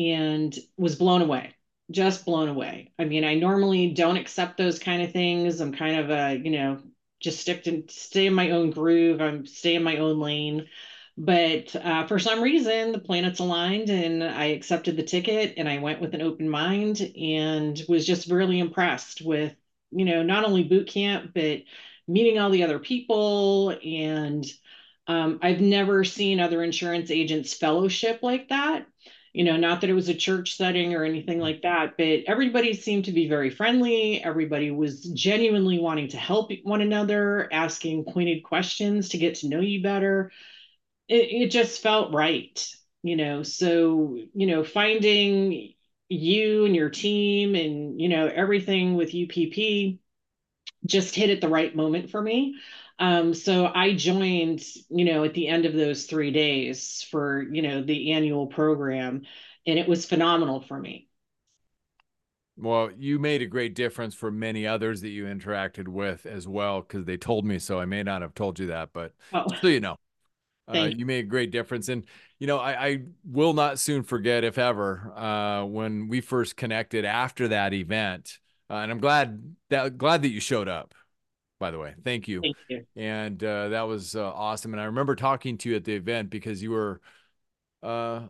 and 0.01 0.57
was 0.77 0.97
blown 0.97 1.23
away 1.23 1.55
just 1.91 2.25
blown 2.25 2.49
away. 2.49 2.93
I 2.99 3.05
mean 3.05 3.25
i 3.25 3.35
normally 3.35 3.93
don't 3.93 4.17
accept 4.17 4.57
those 4.57 4.79
kind 4.79 5.03
of 5.03 5.13
things. 5.13 5.61
I'm 5.61 5.73
kind 5.73 5.97
of 5.97 6.11
a 6.11 6.37
you 6.37 6.51
know 6.51 6.79
just 7.21 7.41
stick 7.41 7.65
to 7.65 7.85
stay 7.89 8.27
in 8.27 8.35
my 8.35 8.51
own 8.51 8.71
groove. 8.71 9.21
I'm 9.21 9.47
stay 9.47 9.75
in 9.75 9.83
my 9.83 9.99
own 9.99 10.21
lane. 10.21 10.69
But 11.19 11.75
uh, 11.77 12.07
for 12.07 12.19
some 12.19 12.43
reason 12.43 12.93
the 12.93 12.99
planets 12.99 13.41
aligned 13.41 13.91
and 13.91 14.23
i 14.25 14.47
accepted 14.47 14.97
the 14.97 15.03
ticket 15.03 15.55
and 15.57 15.69
i 15.69 15.79
went 15.79 16.01
with 16.01 16.15
an 16.15 16.23
open 16.23 16.49
mind 16.49 17.01
and 17.01 17.83
was 17.89 18.07
just 18.07 18.31
really 18.31 18.59
impressed 18.59 19.21
with 19.21 19.55
you 19.91 20.05
know 20.05 20.23
not 20.23 20.45
only 20.45 20.65
boot 20.65 20.87
camp 20.87 21.33
but 21.35 21.63
meeting 22.09 22.39
all 22.39 22.51
the 22.51 22.65
other 22.65 22.79
people. 22.79 23.71
And 23.85 24.45
um, 25.09 25.41
i've 25.43 25.61
never 25.61 26.05
seen 26.05 26.41
other 26.41 26.63
insurance 26.63 27.11
agents 27.11 27.53
fellowship 27.55 28.21
like 28.23 28.49
that 28.51 28.87
you 29.33 29.45
know 29.45 29.57
not 29.57 29.81
that 29.81 29.91
it 29.91 29.95
was 29.95 30.09
a 30.09 30.15
church 30.15 30.57
setting 30.57 30.95
or 30.95 31.05
anything 31.05 31.39
like 31.39 31.63
that 31.63 31.97
but 31.97 32.21
everybody 32.27 32.75
seemed 32.75 33.05
to 33.07 33.13
be 33.13 33.29
very 33.29 33.51
friendly. 33.51 34.23
Everybody 34.23 34.71
was 34.71 35.05
genuinely 35.05 35.79
wanting 35.79 36.09
to 36.09 36.17
help 36.17 36.51
one 36.65 36.81
another 36.81 37.49
asking 37.53 38.05
pointed 38.05 38.43
questions 38.43 39.11
to 39.11 39.19
get 39.19 39.37
to 39.37 39.49
know 39.49 39.61
you 39.61 39.83
better. 39.83 40.33
It, 41.09 41.43
it 41.43 41.51
just 41.51 41.83
felt 41.83 42.13
right 42.13 42.65
you 43.03 43.17
know? 43.17 43.43
So 43.43 44.19
you 44.35 44.47
know 44.47 44.65
finding 44.65 45.75
you 46.09 46.65
and 46.67 46.75
your 46.75 46.91
team 46.91 47.55
and 47.55 48.01
you 48.01 48.09
know 48.09 48.27
everything 48.27 48.97
with 48.97 49.15
UPP 49.15 49.99
just 50.87 51.15
hit 51.15 51.31
at 51.31 51.41
the 51.41 51.49
right 51.49 51.75
moment 51.77 52.11
for 52.11 52.21
me 52.21 52.57
um, 53.01 53.33
so 53.33 53.67
I 53.75 53.95
joined, 53.95 54.63
you 54.91 55.07
know, 55.07 55.25
at 55.25 55.33
the 55.33 55.49
end 55.49 55.65
of 55.65 55.73
those 55.73 56.05
three 56.05 56.31
days 56.31 57.07
for, 57.11 57.43
you 57.51 57.63
know, 57.63 57.83
the 57.83 58.13
annual 58.13 58.47
program, 58.47 59.23
and 59.67 59.79
it 59.79 59.89
was 59.89 60.05
phenomenal 60.05 60.61
for 60.61 60.79
me. 60.79 61.09
Well, 62.59 62.91
you 62.95 63.19
made 63.19 63.41
a 63.41 63.47
great 63.47 63.75
difference 63.75 64.15
for 64.15 64.31
many 64.31 64.67
others 64.67 65.01
that 65.01 65.09
you 65.09 65.25
interacted 65.25 65.89
with 65.89 66.27
as 66.27 66.47
well, 66.47 66.83
because 66.83 67.07
they 67.07 67.17
told 67.17 67.47
me 67.47 67.59
so. 67.59 67.81
I 67.81 67.87
may 67.87 68.03
not 68.03 68.21
have 68.21 68.35
told 68.35 68.59
you 68.59 68.67
that, 68.67 68.91
but 68.93 69.15
oh. 69.33 69.47
so 69.63 69.69
you 69.69 69.81
know, 69.81 69.97
uh, 70.69 70.91
you 70.95 71.07
made 71.07 71.25
a 71.25 71.29
great 71.29 71.51
difference. 71.51 71.89
And 71.89 72.05
you 72.39 72.47
know, 72.47 72.59
I, 72.59 72.87
I 72.87 72.99
will 73.25 73.55
not 73.55 73.79
soon 73.79 74.03
forget, 74.03 74.45
if 74.45 74.59
ever, 74.59 75.11
uh, 75.17 75.65
when 75.65 76.09
we 76.09 76.21
first 76.21 76.55
connected 76.55 77.07
after 77.07 77.49
that 77.49 77.73
event. 77.73 78.39
Uh, 78.69 78.75
and 78.75 78.93
I'm 78.93 79.01
glad 79.01 79.57
that 79.71 79.97
glad 79.97 80.21
that 80.21 80.29
you 80.29 80.41
showed 80.41 80.69
up 80.69 80.95
by 81.61 81.71
the 81.71 81.79
way. 81.79 81.95
Thank 82.03 82.27
you. 82.27 82.41
Thank 82.41 82.57
you. 82.69 82.87
And 82.97 83.45
uh, 83.45 83.69
that 83.69 83.83
was 83.83 84.17
uh, 84.17 84.33
awesome. 84.33 84.73
And 84.73 84.81
I 84.81 84.87
remember 84.87 85.15
talking 85.15 85.59
to 85.59 85.69
you 85.69 85.77
at 85.77 85.85
the 85.85 85.95
event 85.95 86.31
because 86.31 86.61
you 86.61 86.73
were, 86.73 87.01
uh, 87.85 88.23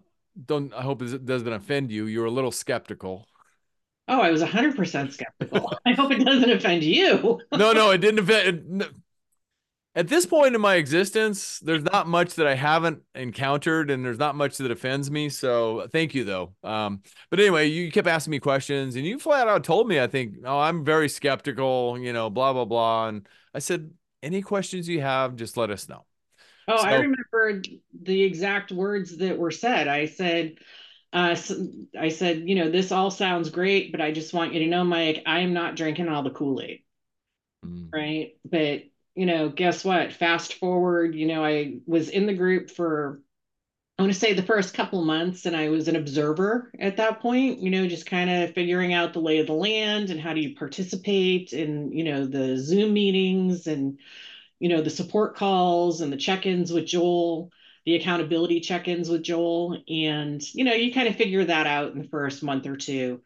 don't, 0.44 0.74
I 0.74 0.82
hope 0.82 1.00
it 1.00 1.24
doesn't 1.24 1.50
offend 1.50 1.90
you. 1.90 2.06
You 2.06 2.20
were 2.20 2.26
a 2.26 2.30
little 2.30 2.52
skeptical. 2.52 3.26
Oh, 4.08 4.20
I 4.20 4.30
was 4.30 4.42
100% 4.42 5.12
skeptical. 5.12 5.72
I 5.86 5.92
hope 5.92 6.10
it 6.10 6.24
doesn't 6.24 6.50
offend 6.50 6.82
you. 6.82 7.40
no, 7.52 7.72
no, 7.72 7.90
it 7.90 7.98
didn't 7.98 8.18
offend. 8.18 8.84
At 9.96 10.06
this 10.06 10.24
point 10.24 10.54
in 10.54 10.60
my 10.60 10.76
existence, 10.76 11.58
there's 11.58 11.82
not 11.82 12.06
much 12.06 12.34
that 12.34 12.46
I 12.46 12.54
haven't 12.54 13.02
encountered, 13.14 13.90
and 13.90 14.04
there's 14.04 14.20
not 14.20 14.36
much 14.36 14.56
that 14.58 14.70
offends 14.70 15.10
me. 15.10 15.28
So 15.28 15.88
thank 15.90 16.14
you, 16.14 16.22
though. 16.22 16.54
Um, 16.62 17.02
but 17.28 17.40
anyway, 17.40 17.66
you 17.66 17.90
kept 17.90 18.06
asking 18.06 18.30
me 18.30 18.38
questions, 18.38 18.94
and 18.94 19.04
you 19.04 19.18
flat 19.18 19.48
out 19.48 19.64
told 19.64 19.88
me, 19.88 19.98
I 19.98 20.06
think, 20.06 20.36
oh, 20.44 20.60
I'm 20.60 20.84
very 20.84 21.08
skeptical, 21.08 21.98
you 21.98 22.12
know, 22.12 22.30
blah 22.30 22.52
blah 22.52 22.66
blah. 22.66 23.08
And 23.08 23.26
I 23.52 23.58
said, 23.58 23.90
any 24.22 24.42
questions 24.42 24.88
you 24.88 25.00
have, 25.00 25.34
just 25.34 25.56
let 25.56 25.70
us 25.70 25.88
know. 25.88 26.04
Oh, 26.68 26.76
so, 26.76 26.86
I 26.86 26.94
remember 26.96 27.62
the 28.02 28.22
exact 28.22 28.70
words 28.70 29.16
that 29.16 29.38
were 29.38 29.50
said. 29.50 29.88
I 29.88 30.06
said, 30.06 30.54
uh, 31.12 31.34
I 31.98 32.10
said, 32.10 32.48
you 32.48 32.54
know, 32.54 32.70
this 32.70 32.92
all 32.92 33.10
sounds 33.10 33.50
great, 33.50 33.90
but 33.90 34.00
I 34.00 34.12
just 34.12 34.32
want 34.34 34.52
you 34.52 34.60
to 34.60 34.66
know, 34.66 34.84
Mike, 34.84 35.24
I 35.26 35.40
am 35.40 35.52
not 35.52 35.74
drinking 35.74 36.08
all 36.08 36.22
the 36.22 36.30
Kool 36.30 36.60
Aid. 36.62 36.84
Mm. 37.66 37.88
Right. 37.92 38.36
But 38.44 38.82
you 39.14 39.26
know, 39.26 39.48
guess 39.48 39.84
what? 39.84 40.12
Fast 40.12 40.54
forward, 40.54 41.14
you 41.14 41.26
know, 41.26 41.44
I 41.44 41.78
was 41.86 42.08
in 42.08 42.26
the 42.26 42.34
group 42.34 42.70
for 42.70 43.20
I 44.00 44.02
want 44.02 44.14
to 44.14 44.18
say 44.18 44.32
the 44.32 44.42
first 44.42 44.72
couple 44.72 45.04
months, 45.04 45.44
and 45.44 45.54
I 45.54 45.68
was 45.68 45.86
an 45.86 45.94
observer 45.94 46.72
at 46.80 46.96
that 46.96 47.20
point, 47.20 47.58
you 47.58 47.68
know, 47.68 47.86
just 47.86 48.06
kind 48.06 48.30
of 48.30 48.54
figuring 48.54 48.94
out 48.94 49.12
the 49.12 49.20
lay 49.20 49.40
of 49.40 49.46
the 49.46 49.52
land 49.52 50.08
and 50.08 50.18
how 50.18 50.32
do 50.32 50.40
you 50.40 50.56
participate 50.56 51.52
in, 51.52 51.92
you 51.92 52.04
know, 52.04 52.24
the 52.24 52.56
Zoom 52.56 52.94
meetings 52.94 53.66
and, 53.66 53.98
you 54.58 54.70
know, 54.70 54.80
the 54.80 54.88
support 54.88 55.36
calls 55.36 56.00
and 56.00 56.10
the 56.10 56.16
check 56.16 56.46
ins 56.46 56.72
with 56.72 56.86
Joel, 56.86 57.52
the 57.84 57.96
accountability 57.96 58.60
check 58.60 58.88
ins 58.88 59.10
with 59.10 59.22
Joel. 59.22 59.82
And, 59.86 60.42
you 60.54 60.64
know, 60.64 60.72
you 60.72 60.94
kind 60.94 61.08
of 61.08 61.16
figure 61.16 61.44
that 61.44 61.66
out 61.66 61.92
in 61.92 61.98
the 61.98 62.08
first 62.08 62.42
month 62.42 62.66
or 62.66 62.76
two. 62.78 63.20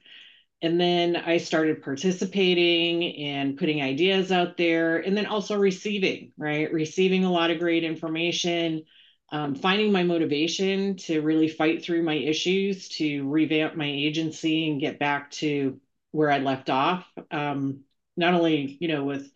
And 0.64 0.80
then 0.80 1.14
I 1.14 1.36
started 1.36 1.82
participating 1.82 3.16
and 3.16 3.58
putting 3.58 3.82
ideas 3.82 4.32
out 4.32 4.56
there, 4.56 4.96
and 4.96 5.14
then 5.14 5.26
also 5.26 5.58
receiving, 5.58 6.32
right? 6.38 6.72
Receiving 6.72 7.24
a 7.24 7.30
lot 7.30 7.50
of 7.50 7.58
great 7.58 7.84
information, 7.84 8.84
um, 9.30 9.56
finding 9.56 9.92
my 9.92 10.04
motivation 10.04 10.96
to 10.96 11.20
really 11.20 11.48
fight 11.48 11.84
through 11.84 12.02
my 12.02 12.14
issues, 12.14 12.88
to 12.96 13.28
revamp 13.28 13.76
my 13.76 13.84
agency 13.84 14.70
and 14.70 14.80
get 14.80 14.98
back 14.98 15.32
to 15.32 15.78
where 16.12 16.30
I 16.30 16.38
left 16.38 16.70
off. 16.70 17.06
Um, 17.30 17.80
not 18.16 18.32
only, 18.32 18.78
you 18.80 18.88
know, 18.88 19.04
with 19.04 19.30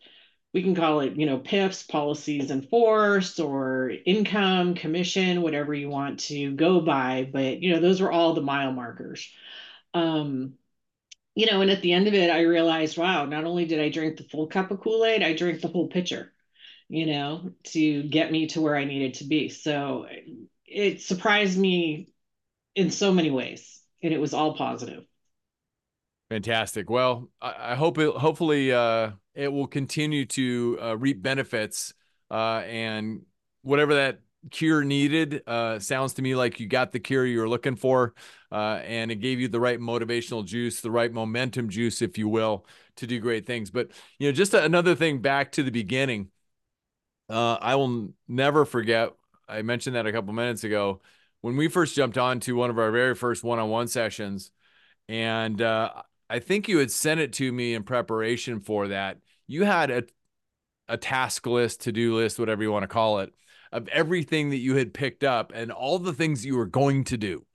we 0.51 0.63
can 0.63 0.73
call 0.73 1.01
it, 1.01 1.15
you 1.15 1.27
know, 1.27 1.37
PIFs, 1.37 1.87
policies 1.87 2.49
in 2.49 2.63
force, 2.63 3.39
or 3.39 3.91
income, 4.03 4.73
commission, 4.73 5.43
whatever 5.43 5.75
you 5.75 5.89
want 5.89 6.21
to 6.21 6.55
go 6.55 6.81
by. 6.81 7.29
But, 7.31 7.61
you 7.61 7.71
know, 7.71 7.79
those 7.79 8.01
were 8.01 8.11
all 8.11 8.33
the 8.33 8.41
mile 8.41 8.71
markers. 8.71 9.31
Um, 9.93 10.55
you 11.39 11.45
know, 11.47 11.61
and 11.61 11.71
at 11.71 11.81
the 11.81 11.93
end 11.93 12.07
of 12.07 12.13
it, 12.13 12.29
I 12.29 12.41
realized, 12.41 12.97
wow, 12.97 13.25
not 13.25 13.45
only 13.45 13.65
did 13.65 13.79
I 13.79 13.89
drink 13.89 14.17
the 14.17 14.23
full 14.25 14.47
cup 14.47 14.71
of 14.71 14.81
Kool 14.81 15.05
Aid, 15.05 15.23
I 15.23 15.33
drank 15.33 15.61
the 15.61 15.67
whole 15.69 15.87
pitcher. 15.87 16.33
you 16.89 17.05
know, 17.05 17.51
to 17.65 18.03
get 18.03 18.31
me 18.31 18.47
to 18.47 18.61
where 18.61 18.75
I 18.75 18.85
needed 18.85 19.15
to 19.15 19.25
be. 19.25 19.49
So 19.49 20.07
it 20.65 21.01
surprised 21.01 21.57
me 21.57 22.09
in 22.75 22.91
so 22.91 23.13
many 23.13 23.31
ways, 23.31 23.81
and 24.03 24.13
it 24.13 24.19
was 24.19 24.33
all 24.33 24.55
positive. 24.55 25.05
Fantastic. 26.29 26.89
Well, 26.89 27.29
I, 27.41 27.71
I 27.71 27.75
hope 27.75 27.97
it, 27.97 28.13
hopefully, 28.13 28.71
uh, 28.71 29.11
it 29.33 29.51
will 29.51 29.67
continue 29.67 30.25
to 30.27 30.77
uh, 30.81 30.97
reap 30.97 31.21
benefits, 31.21 31.93
uh, 32.29 32.61
and 32.67 33.21
whatever 33.63 33.95
that 33.95 34.21
cure 34.51 34.83
needed, 34.83 35.43
uh, 35.47 35.79
sounds 35.79 36.13
to 36.13 36.21
me 36.21 36.35
like 36.35 36.59
you 36.59 36.67
got 36.67 36.91
the 36.91 36.99
cure 36.99 37.25
you 37.25 37.39
were 37.39 37.49
looking 37.49 37.75
for, 37.75 38.13
uh, 38.51 38.79
and 38.83 39.11
it 39.11 39.17
gave 39.17 39.39
you 39.39 39.47
the 39.47 39.59
right 39.59 39.79
motivational 39.79 40.45
juice, 40.45 40.81
the 40.81 40.91
right 40.91 41.11
momentum 41.11 41.69
juice, 41.69 42.01
if 42.01 42.17
you 42.17 42.27
will, 42.27 42.65
to 42.95 43.07
do 43.07 43.19
great 43.19 43.45
things. 43.45 43.69
But 43.71 43.91
you 44.17 44.27
know, 44.27 44.31
just 44.31 44.53
another 44.53 44.95
thing 44.95 45.21
back 45.21 45.51
to 45.53 45.63
the 45.63 45.71
beginning. 45.71 46.29
Uh, 47.29 47.57
I 47.61 47.75
will 47.75 48.13
never 48.27 48.65
forget. 48.65 49.13
I 49.47 49.61
mentioned 49.61 49.95
that 49.95 50.07
a 50.07 50.11
couple 50.11 50.33
minutes 50.33 50.63
ago 50.63 51.01
when 51.41 51.57
we 51.57 51.67
first 51.67 51.95
jumped 51.95 52.17
on 52.17 52.39
to 52.41 52.55
one 52.55 52.69
of 52.69 52.79
our 52.79 52.91
very 52.91 53.15
first 53.15 53.43
one-on-one 53.43 53.87
sessions, 53.87 54.51
and 55.07 55.61
uh, 55.61 55.91
I 56.29 56.39
think 56.39 56.67
you 56.67 56.79
had 56.79 56.91
sent 56.91 57.19
it 57.19 57.33
to 57.33 57.51
me 57.51 57.73
in 57.73 57.83
preparation 57.83 58.61
for 58.61 58.89
that. 58.89 59.17
You 59.47 59.63
had 59.63 59.91
a 59.91 60.03
a 60.87 60.97
task 60.97 61.45
list, 61.45 61.81
to-do 61.81 62.15
list, 62.15 62.39
whatever 62.39 62.63
you 62.63 62.71
want 62.71 62.83
to 62.83 62.87
call 62.87 63.19
it, 63.19 63.33
of 63.71 63.87
everything 63.89 64.49
that 64.49 64.57
you 64.57 64.75
had 64.75 64.93
picked 64.93 65.23
up 65.23 65.51
and 65.53 65.71
all 65.71 65.99
the 65.99 66.13
things 66.13 66.45
you 66.45 66.57
were 66.57 66.65
going 66.65 67.03
to 67.05 67.17
do. 67.17 67.45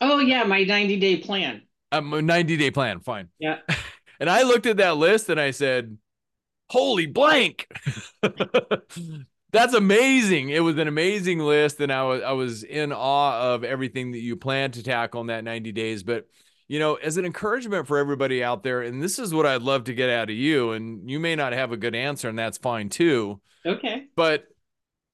Oh 0.00 0.18
yeah, 0.18 0.44
my 0.44 0.64
90 0.64 0.98
day 0.98 1.16
plan. 1.18 1.62
Um, 1.90 2.12
a 2.12 2.22
90 2.22 2.56
day 2.56 2.70
plan, 2.70 3.00
fine. 3.00 3.28
Yeah. 3.38 3.58
and 4.20 4.28
I 4.28 4.42
looked 4.42 4.66
at 4.66 4.78
that 4.78 4.96
list 4.96 5.28
and 5.28 5.40
I 5.40 5.50
said, 5.50 5.96
"Holy 6.70 7.06
blank." 7.06 7.66
That's 9.52 9.74
amazing. 9.74 10.48
It 10.48 10.60
was 10.60 10.78
an 10.78 10.88
amazing 10.88 11.38
list 11.38 11.78
and 11.80 11.92
I 11.92 12.02
was 12.04 12.22
I 12.22 12.32
was 12.32 12.64
in 12.64 12.92
awe 12.92 13.54
of 13.54 13.64
everything 13.64 14.12
that 14.12 14.20
you 14.20 14.36
planned 14.36 14.74
to 14.74 14.82
tackle 14.82 15.20
in 15.20 15.26
that 15.28 15.44
90 15.44 15.72
days, 15.72 16.02
but 16.02 16.26
you 16.68 16.78
know, 16.78 16.94
as 16.94 17.18
an 17.18 17.26
encouragement 17.26 17.86
for 17.86 17.98
everybody 17.98 18.42
out 18.42 18.62
there, 18.62 18.80
and 18.80 19.02
this 19.02 19.18
is 19.18 19.34
what 19.34 19.44
I'd 19.44 19.60
love 19.60 19.84
to 19.84 19.94
get 19.94 20.08
out 20.08 20.30
of 20.30 20.36
you, 20.36 20.72
and 20.72 21.10
you 21.10 21.20
may 21.20 21.36
not 21.36 21.52
have 21.52 21.70
a 21.70 21.76
good 21.76 21.94
answer, 21.94 22.30
and 22.30 22.38
that's 22.38 22.56
fine 22.56 22.88
too. 22.88 23.42
Okay. 23.66 24.06
But 24.16 24.46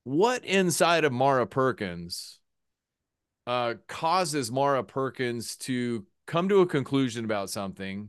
what 0.08 0.42
inside 0.42 1.04
of 1.04 1.12
Maura 1.12 1.46
Perkins 1.46 2.40
uh, 3.46 3.74
causes 3.86 4.50
Maura 4.50 4.82
Perkins 4.82 5.56
to 5.56 6.06
come 6.26 6.48
to 6.48 6.62
a 6.62 6.66
conclusion 6.66 7.26
about 7.26 7.50
something, 7.50 8.08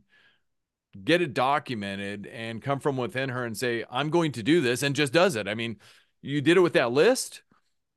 get 1.03 1.21
it 1.21 1.33
documented, 1.33 2.25
and 2.25 2.61
come 2.61 2.79
from 2.79 2.95
within 2.95 3.27
her 3.27 3.43
and 3.43 3.57
say, 3.57 3.83
I'm 3.91 4.09
going 4.11 4.31
to 4.33 4.43
do 4.43 4.61
this, 4.61 4.81
and 4.81 4.95
just 4.95 5.11
does 5.11 5.35
it? 5.35 5.49
I 5.49 5.55
mean, 5.55 5.75
you 6.21 6.39
did 6.39 6.55
it 6.55 6.61
with 6.61 6.73
that 6.73 6.93
list. 6.93 7.41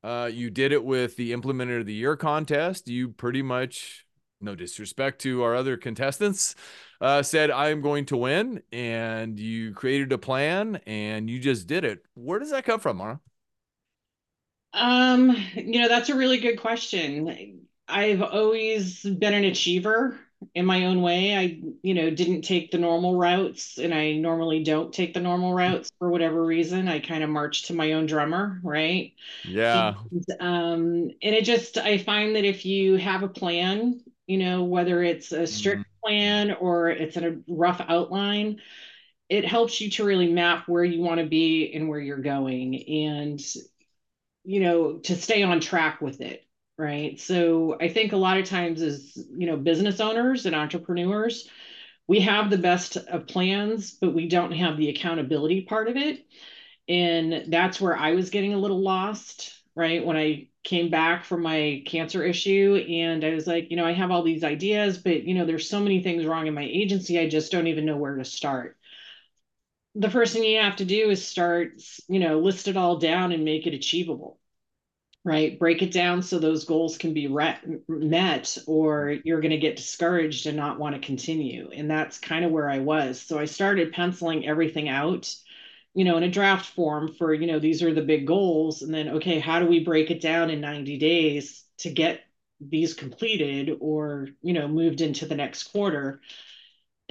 Uh, 0.03 0.29
you 0.33 0.51
did 0.51 0.73
it 0.73 0.83
with 0.83 1.15
the 1.17 1.33
implementer 1.33 1.79
of 1.79 1.87
the 1.87 1.95
year 1.95 2.17
contest. 2.17 2.89
You 2.89 3.11
pretty 3.11 3.43
much, 3.43 4.05
no 4.41 4.57
disrespect 4.57 5.21
to 5.21 5.45
our 5.45 5.55
other 5.55 5.77
contestants, 5.77 6.57
uh, 7.01 7.23
said, 7.23 7.53
I'm 7.53 7.81
going 7.81 8.07
to 8.07 8.17
win. 8.17 8.63
And 8.73 9.39
you 9.39 9.75
created 9.75 10.13
a 10.13 10.19
plan 10.19 10.81
and 10.87 11.31
you 11.31 11.39
just 11.39 11.69
did 11.69 11.85
it. 11.85 12.01
Where 12.15 12.41
does 12.41 12.51
that 12.51 12.65
come 12.65 12.81
from, 12.81 12.97
Maura? 12.97 13.21
Um, 14.75 15.37
you 15.55 15.81
know, 15.81 15.89
that's 15.89 16.09
a 16.09 16.15
really 16.15 16.39
good 16.39 16.61
question. 16.61 17.69
I've 17.89 18.23
always 18.23 19.03
been 19.03 19.35
an 19.35 19.45
achiever 19.45 20.19
in 20.55 20.67
my 20.67 20.87
own 20.87 21.03
way. 21.03 21.37
I, 21.37 21.61
you 21.83 21.95
know, 21.95 22.11
didn't 22.11 22.43
take 22.43 22.71
the 22.71 22.79
normal 22.79 23.17
routes 23.17 23.79
and 23.79 23.93
I 23.95 24.13
normally 24.13 24.63
don't 24.65 24.93
take 24.93 25.15
the 25.15 25.21
normal 25.21 25.55
routes 25.55 25.91
for 25.99 26.11
whatever 26.11 26.45
reason. 26.45 26.89
I 26.89 27.01
kind 27.01 27.23
of 27.23 27.31
march 27.31 27.65
to 27.65 27.75
my 27.75 27.93
own 27.93 28.07
drummer, 28.07 28.61
right? 28.63 29.13
Yeah. 29.45 29.95
And, 30.11 30.27
um, 30.41 30.85
and 31.23 31.35
it 31.35 31.45
just 31.45 31.79
I 31.79 31.99
find 31.99 32.37
that 32.37 32.45
if 32.45 32.65
you 32.65 32.97
have 32.97 33.23
a 33.23 33.29
plan, 33.29 34.01
you 34.27 34.39
know, 34.39 34.65
whether 34.65 35.03
it's 35.03 35.33
a 35.33 35.47
strict 35.47 35.83
mm-hmm. 35.83 36.07
plan 36.07 36.53
or 36.53 36.89
it's 36.89 37.17
a 37.17 37.37
rough 37.49 37.81
outline, 37.87 38.61
it 39.29 39.47
helps 39.47 39.81
you 39.81 39.91
to 39.91 40.05
really 40.05 40.31
map 40.31 40.69
where 40.69 40.85
you 40.85 41.01
want 41.01 41.21
to 41.21 41.27
be 41.27 41.73
and 41.75 41.89
where 41.89 42.01
you're 42.01 42.19
going. 42.19 42.83
And 43.09 43.41
you 44.45 44.61
know, 44.61 44.99
to 44.99 45.17
stay 45.17 45.43
on 45.43 45.61
track 45.61 46.01
with 46.01 46.21
it. 46.21 46.45
Right. 46.79 47.21
So 47.21 47.77
I 47.81 47.89
think 47.89 48.13
a 48.13 48.17
lot 48.17 48.39
of 48.39 48.47
times 48.47 48.83
as, 48.83 49.17
you 49.37 49.47
know, 49.47 49.57
business 49.57 50.01
owners 50.01 50.47
and 50.47 50.55
entrepreneurs, 50.57 51.49
we 52.09 52.21
have 52.21 52.51
the 52.51 52.59
best 52.59 52.97
of 52.97 53.27
plans, 53.29 53.93
but 53.93 54.15
we 54.15 54.29
don't 54.29 54.53
have 54.53 54.77
the 54.77 54.91
accountability 54.91 55.63
part 55.63 55.89
of 55.89 55.97
it. 55.97 56.27
And 56.89 57.53
that's 57.53 57.81
where 57.81 57.97
I 57.97 58.13
was 58.15 58.31
getting 58.31 58.55
a 58.55 58.59
little 58.59 58.81
lost, 58.83 59.53
right? 59.75 60.05
When 60.05 60.17
I 60.17 60.49
came 60.65 60.91
back 60.91 61.25
from 61.25 61.43
my 61.43 61.83
cancer 61.87 62.25
issue 62.25 62.85
and 62.89 63.25
I 63.25 63.35
was 63.35 63.47
like, 63.47 63.71
you 63.71 63.77
know, 63.77 63.87
I 63.87 63.93
have 63.93 64.11
all 64.11 64.23
these 64.23 64.45
ideas, 64.45 64.99
but 64.99 65.25
you 65.25 65.35
know, 65.35 65.45
there's 65.47 65.69
so 65.69 65.81
many 65.81 66.03
things 66.03 66.25
wrong 66.27 66.47
in 66.47 66.55
my 66.55 66.65
agency, 66.65 67.19
I 67.19 67.29
just 67.29 67.53
don't 67.53 67.67
even 67.69 67.85
know 67.87 67.97
where 67.97 68.17
to 68.17 68.25
start. 68.25 68.77
The 69.95 70.11
first 70.11 70.33
thing 70.33 70.45
you 70.45 70.61
have 70.61 70.77
to 70.77 70.85
do 70.85 71.11
is 71.11 71.27
start, 71.27 71.83
you 72.09 72.19
know, 72.19 72.39
list 72.41 72.69
it 72.69 72.77
all 72.77 72.97
down 72.99 73.33
and 73.33 73.45
make 73.45 73.67
it 73.67 73.75
achievable 73.75 74.39
right? 75.25 75.59
Break 75.59 75.83
it 75.83 75.93
down 75.93 76.23
so 76.23 76.39
those 76.39 76.65
goals 76.65 76.99
can 76.99 77.15
be 77.15 77.29
re- 77.29 77.59
met, 77.89 78.59
or 78.67 79.17
you're 79.25 79.41
going 79.41 79.53
to 79.53 79.59
get 79.59 79.77
discouraged 79.77 80.47
and 80.47 80.57
not 80.57 80.79
want 80.79 80.95
to 80.95 81.01
continue. 81.07 81.71
And 81.73 81.91
that's 81.91 82.19
kind 82.19 82.45
of 82.45 82.51
where 82.51 82.69
I 82.69 82.79
was. 82.79 83.21
So 83.21 83.39
I 83.39 83.45
started 83.45 83.93
penciling 83.93 84.47
everything 84.47 84.89
out, 84.89 85.35
you 85.95 86.05
know, 86.05 86.17
in 86.17 86.25
a 86.25 86.31
draft 86.31 86.75
form 86.75 87.15
for, 87.15 87.33
you 87.35 87.47
know, 87.47 87.59
these 87.59 87.83
are 87.83 87.95
the 87.95 88.03
big 88.03 88.27
goals. 88.27 88.83
And 88.83 88.93
then, 88.93 89.09
okay, 89.11 89.39
how 89.39 89.61
do 89.61 89.67
we 89.67 89.85
break 89.85 90.11
it 90.11 90.21
down 90.21 90.51
in 90.51 90.61
90 90.61 90.99
days 90.99 91.65
to 91.79 91.91
get 91.91 92.23
these 92.61 92.95
completed 92.95 93.77
or, 93.81 94.29
you 94.43 94.53
know, 94.55 94.67
moved 94.67 95.01
into 95.01 95.27
the 95.27 95.37
next 95.37 95.65
quarter? 95.65 96.21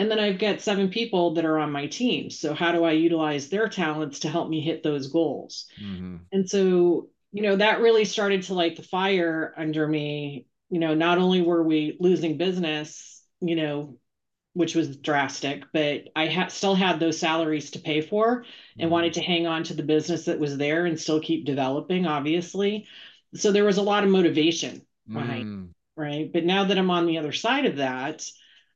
And 0.02 0.12
then 0.12 0.20
I've 0.20 0.40
got 0.40 0.62
seven 0.62 0.90
people 0.90 1.36
that 1.36 1.46
are 1.46 1.60
on 1.60 1.72
my 1.72 1.88
team. 1.88 2.30
So 2.30 2.54
how 2.54 2.72
do 2.72 2.84
I 2.84 2.92
utilize 2.92 3.50
their 3.50 3.70
talents 3.70 4.20
to 4.20 4.30
help 4.30 4.50
me 4.50 4.62
hit 4.62 4.84
those 4.84 5.08
goals? 5.08 5.68
Mm-hmm. 5.82 6.18
And 6.32 6.50
so 6.50 7.10
you 7.32 7.44
know, 7.44 7.56
that 7.56 7.80
really 7.80 8.06
started 8.06 8.44
to 8.44 8.54
light 8.54 8.76
the 8.76 8.84
fire 8.84 9.54
under 9.58 9.88
me. 9.88 10.48
You 10.70 10.80
know, 10.80 10.94
not 10.94 11.18
only 11.18 11.42
were 11.42 11.64
we 11.64 11.98
losing 12.00 12.38
business, 12.38 13.24
you 13.40 13.56
know, 13.56 13.98
which 14.54 14.76
was 14.76 14.98
drastic, 14.98 15.64
but 15.72 16.10
I 16.16 16.28
had 16.28 16.52
still 16.52 16.76
had 16.76 17.00
those 17.00 17.18
salaries 17.20 17.72
to 17.72 17.80
pay 17.80 18.02
for 18.02 18.44
and 18.78 18.90
mm. 18.90 18.92
wanted 18.92 19.14
to 19.14 19.22
hang 19.22 19.48
on 19.48 19.64
to 19.64 19.74
the 19.74 19.84
business 19.84 20.26
that 20.26 20.40
was 20.40 20.58
there 20.58 20.86
and 20.86 21.00
still 21.00 21.22
keep 21.22 21.46
developing, 21.46 22.06
obviously. 22.06 22.86
So 23.34 23.52
there 23.52 23.64
was 23.64 23.78
a 23.78 23.82
lot 23.82 24.04
of 24.04 24.10
motivation 24.10 24.86
behind, 25.08 25.46
mm. 25.46 25.70
right? 25.96 26.32
But 26.32 26.44
now 26.44 26.66
that 26.66 26.78
I'm 26.78 26.92
on 26.92 27.06
the 27.06 27.18
other 27.18 27.32
side 27.32 27.66
of 27.66 27.78
that, 27.78 28.30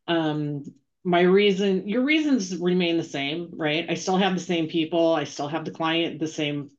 um, 0.08 0.64
my 1.06 1.22
reason, 1.22 1.88
your 1.88 2.04
reasons 2.04 2.58
remain 2.58 2.98
the 2.98 3.04
same, 3.04 3.52
right? 3.54 3.86
I 3.89 3.94
still 3.94 4.18
have 4.18 4.34
the 4.34 4.39
same 4.39 4.68
people. 4.68 5.13
I 5.13 5.24
still 5.26 5.48
have 5.48 5.63
the 5.63 5.72
client, 5.72 6.20
the 6.20 6.28
same 6.28 6.72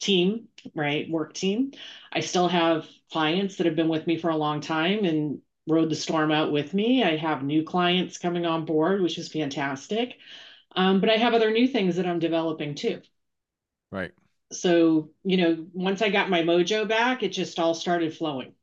team, 0.00 0.48
right? 0.74 1.10
Work 1.10 1.34
team. 1.34 1.72
I 2.12 2.20
still 2.20 2.48
have 2.48 2.86
clients 3.12 3.56
that 3.56 3.66
have 3.66 3.76
been 3.76 3.88
with 3.88 4.06
me 4.06 4.18
for 4.18 4.30
a 4.30 4.36
long 4.36 4.60
time 4.60 5.04
and 5.04 5.40
rode 5.68 5.90
the 5.90 5.96
storm 5.96 6.30
out 6.32 6.52
with 6.52 6.74
me. 6.74 7.02
I 7.02 7.16
have 7.16 7.42
new 7.42 7.64
clients 7.64 8.18
coming 8.18 8.46
on 8.46 8.66
board, 8.66 9.00
which 9.00 9.18
is 9.18 9.32
fantastic. 9.32 10.16
Um, 10.76 11.00
but 11.00 11.10
I 11.10 11.16
have 11.16 11.34
other 11.34 11.50
new 11.50 11.68
things 11.68 11.96
that 11.96 12.06
I'm 12.06 12.18
developing 12.18 12.74
too. 12.74 13.00
Right. 13.90 14.12
So, 14.52 15.10
you 15.24 15.38
know, 15.38 15.66
once 15.72 16.02
I 16.02 16.10
got 16.10 16.30
my 16.30 16.42
mojo 16.42 16.86
back, 16.88 17.22
it 17.22 17.30
just 17.30 17.58
all 17.58 17.74
started 17.74 18.14
flowing. 18.14 18.54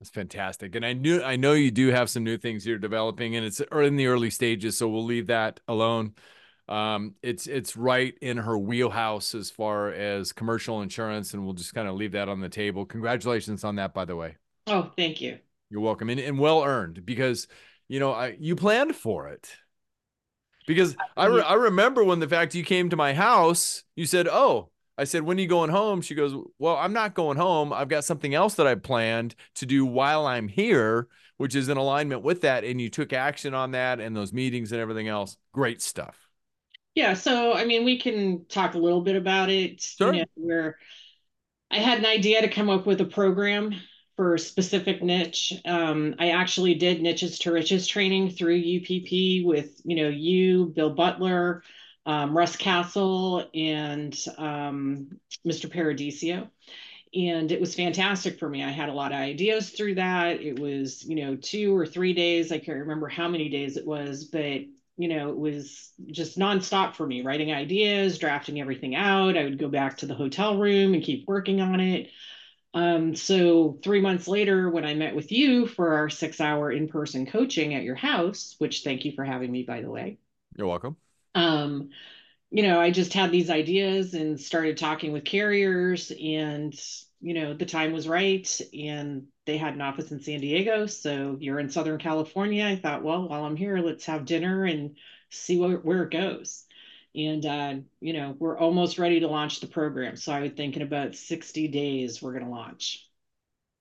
That's 0.00 0.10
fantastic. 0.10 0.74
And 0.74 0.84
I 0.84 0.92
knew 0.92 1.22
I 1.22 1.36
know 1.36 1.52
you 1.52 1.70
do 1.70 1.88
have 1.88 2.10
some 2.10 2.24
new 2.24 2.36
things 2.36 2.66
you're 2.66 2.78
developing 2.78 3.36
and 3.36 3.46
it's 3.46 3.60
in 3.60 3.96
the 3.96 4.06
early 4.06 4.30
stages, 4.30 4.76
so 4.76 4.88
we'll 4.88 5.04
leave 5.04 5.28
that 5.28 5.60
alone 5.68 6.14
um, 6.68 7.14
it's 7.22 7.46
it's 7.46 7.76
right 7.76 8.14
in 8.22 8.38
her 8.38 8.56
wheelhouse 8.56 9.34
as 9.34 9.50
far 9.50 9.88
as 9.92 10.32
commercial 10.32 10.80
insurance, 10.80 11.34
and 11.34 11.44
we'll 11.44 11.54
just 11.54 11.74
kind 11.74 11.88
of 11.88 11.94
leave 11.94 12.12
that 12.12 12.28
on 12.28 12.40
the 12.40 12.48
table. 12.48 12.86
Congratulations 12.86 13.64
on 13.64 13.76
that, 13.76 13.92
by 13.92 14.04
the 14.04 14.16
way. 14.16 14.36
Oh, 14.66 14.90
thank 14.96 15.20
you. 15.20 15.38
You're 15.68 15.82
welcome, 15.82 16.08
and, 16.08 16.18
and 16.18 16.38
well 16.38 16.64
earned 16.64 17.04
because 17.04 17.48
you 17.88 18.00
know 18.00 18.12
I 18.12 18.36
you 18.40 18.56
planned 18.56 18.96
for 18.96 19.28
it. 19.28 19.50
Because 20.66 20.96
I 21.14 21.26
re- 21.26 21.42
I 21.42 21.54
remember 21.54 22.02
when 22.02 22.20
the 22.20 22.28
fact 22.28 22.54
you 22.54 22.64
came 22.64 22.88
to 22.88 22.96
my 22.96 23.12
house, 23.12 23.84
you 23.94 24.06
said, 24.06 24.28
"Oh." 24.28 24.70
I 24.96 25.04
said, 25.04 25.22
when 25.22 25.38
are 25.38 25.40
you 25.40 25.48
going 25.48 25.70
home? 25.70 26.00
She 26.00 26.14
goes, 26.14 26.34
well, 26.58 26.76
I'm 26.76 26.92
not 26.92 27.14
going 27.14 27.36
home. 27.36 27.72
I've 27.72 27.88
got 27.88 28.04
something 28.04 28.34
else 28.34 28.54
that 28.54 28.66
I 28.66 28.74
planned 28.76 29.34
to 29.56 29.66
do 29.66 29.84
while 29.84 30.26
I'm 30.26 30.48
here, 30.48 31.08
which 31.36 31.54
is 31.54 31.68
in 31.68 31.76
alignment 31.76 32.22
with 32.22 32.42
that. 32.42 32.64
And 32.64 32.80
you 32.80 32.88
took 32.88 33.12
action 33.12 33.54
on 33.54 33.72
that 33.72 33.98
and 33.98 34.16
those 34.16 34.32
meetings 34.32 34.70
and 34.72 34.80
everything 34.80 35.08
else. 35.08 35.36
Great 35.52 35.82
stuff. 35.82 36.18
Yeah, 36.94 37.14
so 37.14 37.54
I 37.54 37.64
mean, 37.64 37.84
we 37.84 37.98
can 37.98 38.44
talk 38.46 38.74
a 38.74 38.78
little 38.78 39.00
bit 39.00 39.16
about 39.16 39.50
it. 39.50 39.80
Sure. 39.82 40.14
You 40.14 40.20
know, 40.20 40.26
where 40.36 40.78
I 41.70 41.78
had 41.78 41.98
an 41.98 42.06
idea 42.06 42.40
to 42.40 42.48
come 42.48 42.70
up 42.70 42.86
with 42.86 43.00
a 43.00 43.04
program 43.04 43.74
for 44.16 44.34
a 44.34 44.38
specific 44.38 45.02
niche. 45.02 45.52
Um, 45.64 46.14
I 46.20 46.30
actually 46.30 46.74
did 46.74 47.02
niches 47.02 47.40
to 47.40 47.52
riches 47.52 47.88
training 47.88 48.30
through 48.30 48.58
UPP 48.58 49.44
with 49.44 49.80
you 49.84 49.96
know 49.96 50.08
you, 50.08 50.66
Bill 50.66 50.90
Butler, 50.90 51.64
um, 52.06 52.36
Russ 52.36 52.56
Castle 52.56 53.48
and 53.54 54.16
um, 54.38 55.18
Mr. 55.46 55.70
Paradiso. 55.70 56.48
And 57.14 57.52
it 57.52 57.60
was 57.60 57.76
fantastic 57.76 58.38
for 58.38 58.48
me. 58.48 58.64
I 58.64 58.70
had 58.70 58.88
a 58.88 58.94
lot 58.94 59.12
of 59.12 59.18
ideas 59.18 59.70
through 59.70 59.96
that. 59.96 60.40
It 60.40 60.58
was, 60.58 61.04
you 61.04 61.14
know, 61.14 61.36
two 61.36 61.76
or 61.76 61.86
three 61.86 62.12
days. 62.12 62.50
I 62.50 62.58
can't 62.58 62.80
remember 62.80 63.08
how 63.08 63.28
many 63.28 63.48
days 63.48 63.76
it 63.76 63.86
was, 63.86 64.24
but 64.24 64.62
you 64.96 65.08
know, 65.08 65.30
it 65.30 65.36
was 65.36 65.90
just 66.06 66.38
nonstop 66.38 66.94
for 66.94 67.06
me, 67.06 67.22
writing 67.22 67.52
ideas, 67.52 68.18
drafting 68.18 68.60
everything 68.60 68.94
out. 68.94 69.36
I 69.36 69.44
would 69.44 69.58
go 69.58 69.68
back 69.68 69.98
to 69.98 70.06
the 70.06 70.14
hotel 70.14 70.58
room 70.58 70.94
and 70.94 71.02
keep 71.02 71.26
working 71.26 71.60
on 71.60 71.80
it. 71.80 72.10
Um, 72.74 73.14
so 73.14 73.78
three 73.82 74.00
months 74.00 74.26
later, 74.26 74.68
when 74.68 74.84
I 74.84 74.94
met 74.94 75.14
with 75.14 75.30
you 75.32 75.66
for 75.66 75.94
our 75.94 76.10
six 76.10 76.40
hour 76.40 76.70
in 76.70 76.88
person 76.88 77.26
coaching 77.26 77.74
at 77.74 77.84
your 77.84 77.94
house, 77.94 78.56
which 78.58 78.82
thank 78.82 79.04
you 79.04 79.12
for 79.12 79.24
having 79.24 79.50
me, 79.50 79.62
by 79.62 79.80
the 79.80 79.90
way. 79.90 80.18
You're 80.56 80.66
welcome. 80.66 80.96
Um, 81.34 81.90
you 82.50 82.62
know, 82.62 82.80
I 82.80 82.90
just 82.90 83.12
had 83.12 83.32
these 83.32 83.50
ideas 83.50 84.14
and 84.14 84.40
started 84.40 84.76
talking 84.78 85.12
with 85.12 85.24
carriers 85.24 86.12
and, 86.12 86.74
you 87.20 87.34
know, 87.34 87.54
the 87.54 87.66
time 87.66 87.92
was 87.92 88.08
right 88.08 88.60
and 88.72 89.26
they 89.46 89.56
had 89.56 89.74
an 89.74 89.80
office 89.80 90.12
in 90.12 90.20
San 90.20 90.40
Diego. 90.40 90.86
So 90.86 91.36
you're 91.40 91.58
in 91.58 91.70
Southern 91.70 91.98
California. 91.98 92.64
I 92.64 92.76
thought, 92.76 93.02
well, 93.02 93.28
while 93.28 93.44
I'm 93.44 93.56
here, 93.56 93.78
let's 93.78 94.06
have 94.06 94.24
dinner 94.24 94.64
and 94.64 94.96
see 95.30 95.58
where, 95.58 95.78
where 95.78 96.04
it 96.04 96.12
goes. 96.12 96.64
And, 97.14 97.44
uh, 97.46 97.74
you 98.00 98.12
know, 98.12 98.36
we're 98.38 98.58
almost 98.58 98.98
ready 98.98 99.20
to 99.20 99.28
launch 99.28 99.60
the 99.60 99.66
program. 99.66 100.16
So 100.16 100.32
I 100.32 100.40
would 100.40 100.56
think 100.56 100.76
in 100.76 100.82
about 100.82 101.16
60 101.16 101.68
days, 101.68 102.22
we're 102.22 102.32
going 102.32 102.44
to 102.44 102.50
launch. 102.50 103.08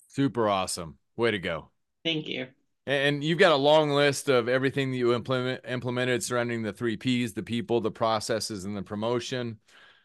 Super 0.08 0.48
awesome. 0.48 0.98
Way 1.16 1.32
to 1.32 1.40
go. 1.40 1.70
Thank 2.04 2.28
you. 2.28 2.48
And 2.86 3.24
you've 3.24 3.40
got 3.40 3.54
a 3.54 3.58
long 3.58 3.92
list 3.92 4.28
of 4.28 4.50
everything 4.50 4.92
that 4.92 4.98
you 4.98 5.14
implement 5.14 5.62
implemented 5.68 6.22
surrounding 6.22 6.64
the 6.64 6.74
three 6.74 6.98
P's: 6.98 7.34
the 7.34 7.44
people, 7.44 7.80
the 7.80 7.92
processes, 7.92 8.66
and 8.66 8.76
the 8.76 8.84
promotion. 8.84 9.60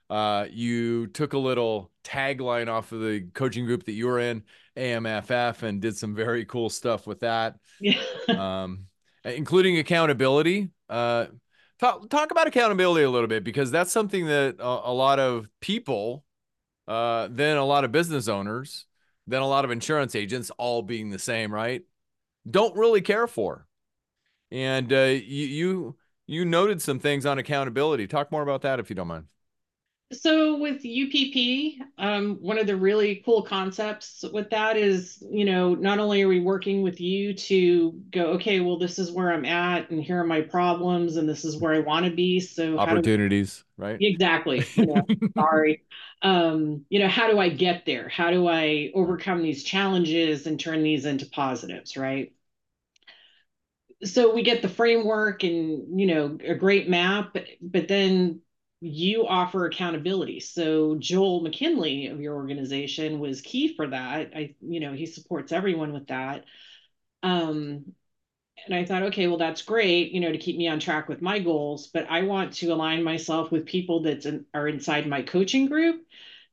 Uh, 0.08 0.46
you 0.50 1.06
took 1.08 1.32
a 1.34 1.38
little 1.38 1.90
tagline 2.04 2.68
off 2.68 2.92
of 2.92 3.00
the 3.00 3.28
coaching 3.34 3.66
group 3.66 3.84
that 3.84 3.92
you 3.92 4.06
were 4.06 4.20
in, 4.20 4.42
AMFF, 4.76 5.62
and 5.62 5.82
did 5.82 5.96
some 5.96 6.14
very 6.14 6.44
cool 6.46 6.70
stuff 6.70 7.06
with 7.06 7.20
that, 7.20 7.56
Yeah. 7.80 8.00
um, 8.28 8.86
including 9.24 9.78
accountability. 9.78 10.70
Uh, 10.88 11.26
talk 11.80 12.08
talk 12.08 12.30
about 12.30 12.46
accountability 12.46 13.04
a 13.04 13.10
little 13.10 13.28
bit 13.28 13.44
because 13.44 13.70
that's 13.70 13.92
something 13.92 14.26
that 14.26 14.56
a, 14.60 14.90
a 14.90 14.92
lot 14.92 15.18
of 15.18 15.48
people, 15.60 16.24
uh, 16.86 17.28
then 17.30 17.56
a 17.56 17.64
lot 17.64 17.84
of 17.84 17.92
business 17.92 18.28
owners, 18.28 18.86
then 19.26 19.42
a 19.42 19.48
lot 19.48 19.64
of 19.64 19.70
insurance 19.72 20.14
agents, 20.14 20.50
all 20.58 20.80
being 20.82 21.10
the 21.10 21.18
same, 21.18 21.52
right? 21.52 21.82
Don't 22.50 22.76
really 22.76 23.00
care 23.00 23.26
for. 23.26 23.66
And 24.50 24.92
uh, 24.92 24.96
you 25.24 25.46
you 25.46 25.96
you 26.26 26.44
noted 26.44 26.80
some 26.82 26.98
things 26.98 27.26
on 27.26 27.38
accountability. 27.38 28.06
Talk 28.06 28.32
more 28.32 28.42
about 28.42 28.62
that 28.62 28.80
if 28.80 28.90
you 28.90 28.96
don't 28.96 29.08
mind. 29.08 29.26
So 30.10 30.56
with 30.56 30.86
UPP, 30.86 31.86
um, 31.98 32.36
one 32.40 32.58
of 32.58 32.66
the 32.66 32.76
really 32.76 33.16
cool 33.26 33.42
concepts 33.42 34.24
with 34.32 34.48
that 34.50 34.78
is, 34.78 35.22
you 35.30 35.44
know, 35.44 35.74
not 35.74 35.98
only 35.98 36.22
are 36.22 36.28
we 36.28 36.40
working 36.40 36.80
with 36.80 36.98
you 36.98 37.34
to 37.34 37.92
go, 38.10 38.24
okay, 38.32 38.60
well, 38.60 38.78
this 38.78 38.98
is 38.98 39.12
where 39.12 39.30
I'm 39.30 39.44
at, 39.44 39.90
and 39.90 40.02
here 40.02 40.18
are 40.18 40.26
my 40.26 40.40
problems, 40.40 41.18
and 41.18 41.28
this 41.28 41.44
is 41.44 41.58
where 41.58 41.74
I 41.74 41.80
want 41.80 42.06
to 42.06 42.10
be. 42.10 42.40
So 42.40 42.78
opportunities, 42.78 43.64
we, 43.76 43.84
right? 43.84 43.98
Exactly. 44.00 44.64
Know, 44.78 45.04
sorry. 45.36 45.84
Um, 46.22 46.86
you 46.88 47.00
know, 47.00 47.08
how 47.08 47.30
do 47.30 47.38
I 47.38 47.50
get 47.50 47.84
there? 47.84 48.08
How 48.08 48.30
do 48.30 48.48
I 48.48 48.90
overcome 48.94 49.42
these 49.42 49.62
challenges 49.62 50.46
and 50.46 50.58
turn 50.58 50.82
these 50.82 51.04
into 51.04 51.26
positives, 51.26 51.98
right? 51.98 52.32
So 54.04 54.32
we 54.34 54.42
get 54.42 54.62
the 54.62 54.68
framework 54.68 55.42
and 55.42 56.00
you 56.00 56.06
know 56.06 56.38
a 56.44 56.54
great 56.54 56.88
map 56.88 57.36
but 57.60 57.88
then 57.88 58.40
you 58.80 59.26
offer 59.26 59.66
accountability. 59.66 60.38
So 60.40 60.96
joel 60.98 61.42
mckinley 61.42 62.12
of 62.12 62.20
your 62.20 62.36
organization 62.36 63.18
was 63.18 63.40
key 63.40 63.74
for 63.74 63.88
that. 63.88 64.32
I 64.34 64.54
you 64.60 64.80
know 64.80 64.92
he 64.92 65.06
supports 65.06 65.52
everyone 65.52 65.92
with 65.92 66.06
that. 66.08 66.44
Um 67.22 67.92
and 68.66 68.74
i 68.74 68.84
thought 68.84 69.04
okay 69.04 69.26
well 69.26 69.38
that's 69.38 69.62
great 69.62 70.12
you 70.12 70.20
know 70.20 70.32
to 70.32 70.38
keep 70.38 70.56
me 70.56 70.68
on 70.68 70.80
track 70.80 71.08
with 71.08 71.22
my 71.22 71.38
goals 71.38 71.88
but 71.88 72.06
i 72.10 72.22
want 72.22 72.52
to 72.54 72.68
align 72.72 73.02
myself 73.02 73.52
with 73.52 73.66
people 73.66 74.02
that 74.02 74.44
are 74.52 74.68
inside 74.68 75.06
my 75.06 75.22
coaching 75.22 75.66
group 75.66 76.04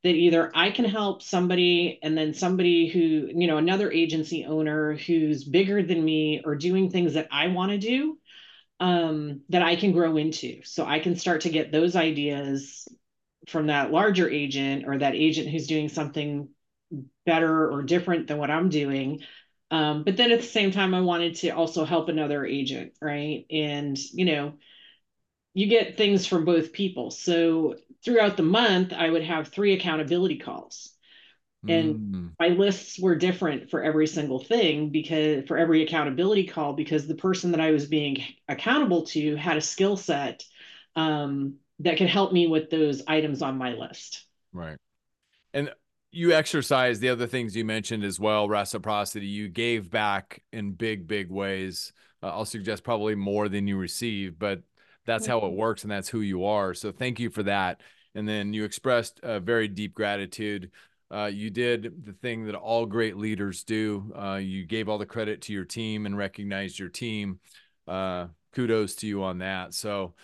that 0.06 0.14
either 0.14 0.52
I 0.54 0.70
can 0.70 0.86
help 0.86 1.24
somebody 1.24 1.98
and 2.04 2.16
then 2.16 2.36
somebody 2.36 2.88
who, 2.88 3.00
you 3.34 3.48
know, 3.48 3.58
another 3.58 3.92
agency 3.92 4.46
owner 4.46 4.94
who's 4.94 5.44
bigger 5.44 5.82
than 5.82 6.06
me 6.06 6.44
or 6.46 6.54
doing 6.56 6.92
things 6.92 7.16
that 7.16 7.28
I 7.32 7.48
want 7.48 7.72
to 7.72 7.80
do 7.80 8.20
um, 8.80 9.42
that 9.50 9.64
I 9.64 9.76
can 9.76 9.94
grow 9.94 10.18
into. 10.18 10.62
So 10.64 10.86
I 10.86 11.00
can 11.00 11.16
start 11.16 11.42
to 11.42 11.50
get 11.50 11.72
those 11.72 11.96
ideas 11.96 12.88
from 13.48 13.68
that 13.68 13.90
larger 13.90 14.30
agent 14.30 14.84
or 14.86 15.00
that 15.00 15.16
agent 15.16 15.50
who's 15.50 15.66
doing 15.66 15.90
something 15.90 16.50
better 17.26 17.72
or 17.72 17.82
different 17.82 18.28
than 18.28 18.38
what 18.38 18.52
I'm 18.52 18.70
doing. 18.70 19.22
Um, 19.72 20.04
but 20.04 20.18
then 20.18 20.32
at 20.32 20.40
the 20.40 20.46
same 20.46 20.70
time, 20.70 20.94
I 20.94 21.02
wanted 21.02 21.38
to 21.38 21.50
also 21.50 21.84
help 21.84 22.10
another 22.10 22.46
agent, 22.46 22.94
right? 23.02 23.48
And, 23.50 23.98
you 24.14 24.26
know, 24.26 24.54
you 25.56 25.66
get 25.66 25.98
things 25.98 26.28
from 26.28 26.46
both 26.46 26.74
people. 26.74 27.10
So 27.10 27.74
throughout 28.06 28.38
the 28.38 28.44
month, 28.44 28.94
I 28.94 29.10
would 29.10 29.24
have 29.24 29.50
three 29.50 29.74
accountability 29.74 30.38
calls. 30.38 30.92
And 31.68 31.96
mm. 31.96 32.32
my 32.40 32.50
lists 32.50 33.00
were 33.00 33.16
different 33.16 33.72
for 33.72 33.84
every 33.84 34.06
single 34.08 34.40
thing 34.40 34.90
because 34.90 35.46
for 35.48 35.58
every 35.58 35.84
accountability 35.84 36.46
call, 36.46 36.74
because 36.74 37.08
the 37.08 37.16
person 37.16 37.52
that 37.52 37.60
I 37.60 37.72
was 37.72 37.88
being 37.88 38.24
accountable 38.48 39.06
to 39.08 39.36
had 39.36 39.58
a 39.58 39.62
skill 39.62 39.98
set 39.98 40.44
um, 40.96 41.56
that 41.80 41.98
could 41.98 42.10
help 42.10 42.32
me 42.32 42.48
with 42.48 42.70
those 42.70 43.02
items 43.08 43.42
on 43.42 43.58
my 43.58 43.74
list. 43.74 44.26
Right. 44.54 44.78
And 45.54 45.72
you 46.12 46.34
exercise 46.34 47.00
the 47.00 47.10
other 47.10 47.28
things 47.28 47.56
you 47.56 47.66
mentioned 47.66 48.04
as 48.04 48.20
well 48.20 48.48
reciprocity. 48.48 49.26
You 49.26 49.50
gave 49.50 49.90
back 49.90 50.44
in 50.54 50.74
big, 50.74 51.08
big 51.08 51.32
ways. 51.32 51.94
Uh, 52.22 52.28
I'll 52.28 52.46
suggest 52.46 52.84
probably 52.84 53.16
more 53.16 53.50
than 53.50 53.68
you 53.68 53.78
receive, 53.78 54.38
but 54.38 54.62
that's 55.06 55.28
how 55.28 55.40
it 55.46 55.54
works 55.54 55.84
and 55.84 55.92
that's 55.92 56.10
who 56.10 56.22
you 56.22 56.46
are. 56.46 56.74
So 56.74 56.92
thank 56.92 57.20
you 57.20 57.30
for 57.30 57.44
that. 57.44 57.82
And 58.16 58.28
then 58.28 58.54
you 58.54 58.64
expressed 58.64 59.20
a 59.24 59.40
very 59.40 59.68
deep 59.68 59.94
gratitude. 59.94 60.72
Uh, 61.12 61.26
you 61.26 61.50
did 61.50 62.06
the 62.06 62.14
thing 62.14 62.46
that 62.46 62.56
all 62.56 62.86
great 62.86 63.18
leaders 63.18 63.64
do. 63.64 64.12
Uh, 64.18 64.36
you 64.36 64.66
gave 64.66 64.90
all 64.90 64.98
the 64.98 65.06
credit 65.06 65.42
to 65.44 65.54
your 65.54 65.66
team 65.66 66.06
and 66.06 66.18
recognized 66.18 66.80
your 66.80 66.90
team. 66.90 67.40
Uh, 67.88 68.28
kudos 68.54 68.96
to 68.96 69.08
you 69.08 69.24
on 69.24 69.40
that. 69.40 69.74
So, 69.74 70.16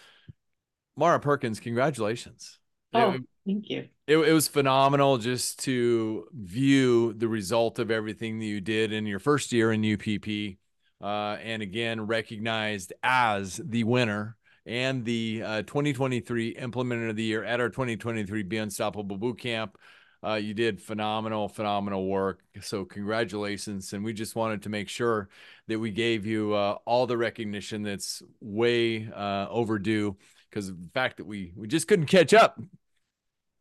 Maura 0.96 1.20
Perkins, 1.20 1.60
congratulations. 1.60 2.60
Oh, 2.94 3.12
it, 3.12 3.22
thank 3.46 3.70
you. 3.70 3.88
It, 4.08 4.18
it 4.18 4.34
was 4.34 4.48
phenomenal 4.48 5.18
just 5.18 5.60
to 5.60 6.28
view 6.34 7.14
the 7.14 7.28
result 7.28 7.80
of 7.80 7.92
everything 7.92 8.40
that 8.40 8.46
you 8.46 8.62
did 8.62 8.92
in 8.92 9.06
your 9.06 9.20
first 9.20 9.52
year 9.52 9.72
in 9.72 9.94
UPP. 9.94 10.58
Uh, 11.02 11.38
and 11.44 11.62
again, 11.62 12.02
recognized 12.08 12.94
as 13.04 13.60
the 13.64 13.84
winner 13.84 14.38
and 14.66 15.04
the 15.06 15.44
uh, 15.44 15.62
2023 15.64 16.56
Implementer 16.56 17.10
of 17.10 17.16
the 17.16 17.24
Year 17.24 17.44
at 17.44 17.60
our 17.60 17.70
2023 17.70 18.44
Be 18.44 18.58
Unstoppable 18.58 19.18
Boot 19.18 19.40
Camp. 19.40 19.78
Uh, 20.24 20.36
you 20.36 20.54
did 20.54 20.80
phenomenal, 20.80 21.50
phenomenal 21.50 22.08
work. 22.08 22.42
So, 22.62 22.86
congratulations. 22.86 23.92
And 23.94 24.04
we 24.04 24.14
just 24.14 24.36
wanted 24.36 24.64
to 24.64 24.70
make 24.70 24.88
sure 24.88 25.30
that 25.68 25.80
we 25.80 25.90
gave 25.90 26.28
you 26.28 26.54
uh, 26.54 26.78
all 26.86 27.08
the 27.08 27.18
recognition 27.18 27.82
that's 27.82 28.22
way 28.40 29.10
uh, 29.16 29.48
overdue 29.50 30.16
because 30.50 30.70
of 30.70 30.80
the 30.80 30.90
fact 30.94 31.18
that 31.18 31.26
we, 31.26 31.54
we 31.56 31.68
just 31.68 31.88
couldn't 31.88 32.06
catch 32.06 32.34
up 32.34 32.60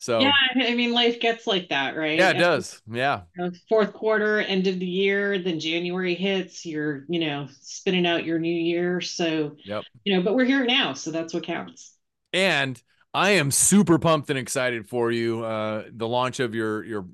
so 0.01 0.19
yeah, 0.21 0.33
I 0.57 0.75
mean, 0.75 0.93
life 0.93 1.21
gets 1.21 1.47
like 1.47 1.69
that, 1.69 1.95
right? 1.95 2.19
Yeah, 2.19 2.31
it 2.31 2.39
does. 2.39 2.81
Yeah. 2.91 3.23
You 3.37 3.45
know, 3.45 3.51
fourth 3.69 3.93
quarter, 3.93 4.41
end 4.41 4.67
of 4.67 4.81
the 4.81 4.87
year, 4.87 5.39
then 5.39 5.61
January 5.61 6.15
hits. 6.15 6.65
You're, 6.65 7.05
you 7.09 7.21
know, 7.21 7.49
spinning 7.61 8.07
out 8.07 8.25
your 8.25 8.39
new 8.39 8.53
year. 8.53 9.03
So, 9.03 9.57
yep. 9.63 9.85
You 10.05 10.17
know, 10.17 10.23
but 10.23 10.35
we're 10.35 10.47
here 10.47 10.65
now, 10.65 10.95
so 10.95 11.11
that's 11.11 11.35
what 11.35 11.45
counts. 11.45 11.95
And 12.33 12.83
I 13.13 13.33
am 13.33 13.51
super 13.51 13.99
pumped 13.99 14.31
and 14.31 14.39
excited 14.39 14.89
for 14.89 15.13
you. 15.13 15.45
Uh, 15.45 15.85
the 15.93 16.09
launch 16.09 16.41
of 16.41 16.55
your 16.55 16.83
your 16.83 17.07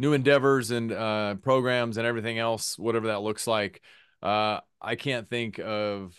new 0.00 0.12
endeavors 0.12 0.72
and 0.72 0.90
uh, 0.90 1.36
programs 1.36 1.96
and 1.96 2.06
everything 2.08 2.40
else, 2.40 2.76
whatever 2.76 3.06
that 3.06 3.22
looks 3.22 3.46
like. 3.46 3.80
Uh, 4.20 4.58
I 4.80 4.96
can't 4.96 5.30
think 5.30 5.60
of 5.60 6.16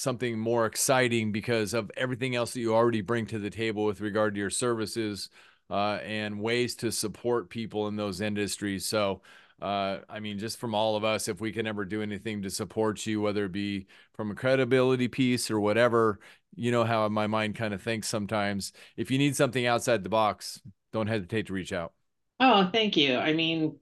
something 0.00 0.38
more 0.38 0.66
exciting 0.66 1.30
because 1.30 1.74
of 1.74 1.90
everything 1.96 2.34
else 2.34 2.52
that 2.54 2.60
you 2.60 2.74
already 2.74 3.02
bring 3.02 3.26
to 3.26 3.38
the 3.38 3.50
table 3.50 3.84
with 3.84 4.00
regard 4.00 4.34
to 4.34 4.40
your 4.40 4.50
services 4.50 5.28
uh, 5.68 5.98
and 6.02 6.40
ways 6.40 6.74
to 6.74 6.90
support 6.90 7.50
people 7.50 7.86
in 7.86 7.96
those 7.96 8.20
industries. 8.20 8.86
So, 8.86 9.20
uh, 9.60 9.98
I 10.08 10.20
mean, 10.20 10.38
just 10.38 10.58
from 10.58 10.74
all 10.74 10.96
of 10.96 11.04
us, 11.04 11.28
if 11.28 11.40
we 11.40 11.52
can 11.52 11.66
ever 11.66 11.84
do 11.84 12.00
anything 12.00 12.40
to 12.42 12.50
support 12.50 13.04
you, 13.06 13.20
whether 13.20 13.44
it 13.44 13.52
be 13.52 13.86
from 14.14 14.30
a 14.30 14.34
credibility 14.34 15.06
piece 15.06 15.50
or 15.50 15.60
whatever, 15.60 16.18
you 16.56 16.72
know 16.72 16.84
how 16.84 17.06
my 17.08 17.26
mind 17.26 17.54
kind 17.56 17.74
of 17.74 17.82
thinks 17.82 18.08
sometimes. 18.08 18.72
If 18.96 19.10
you 19.10 19.18
need 19.18 19.36
something 19.36 19.66
outside 19.66 20.02
the 20.02 20.08
box, 20.08 20.62
don't 20.92 21.08
hesitate 21.08 21.46
to 21.48 21.52
reach 21.52 21.74
out. 21.74 21.92
Oh, 22.40 22.70
thank 22.72 22.96
you. 22.96 23.16
I 23.16 23.34
mean, 23.34 23.76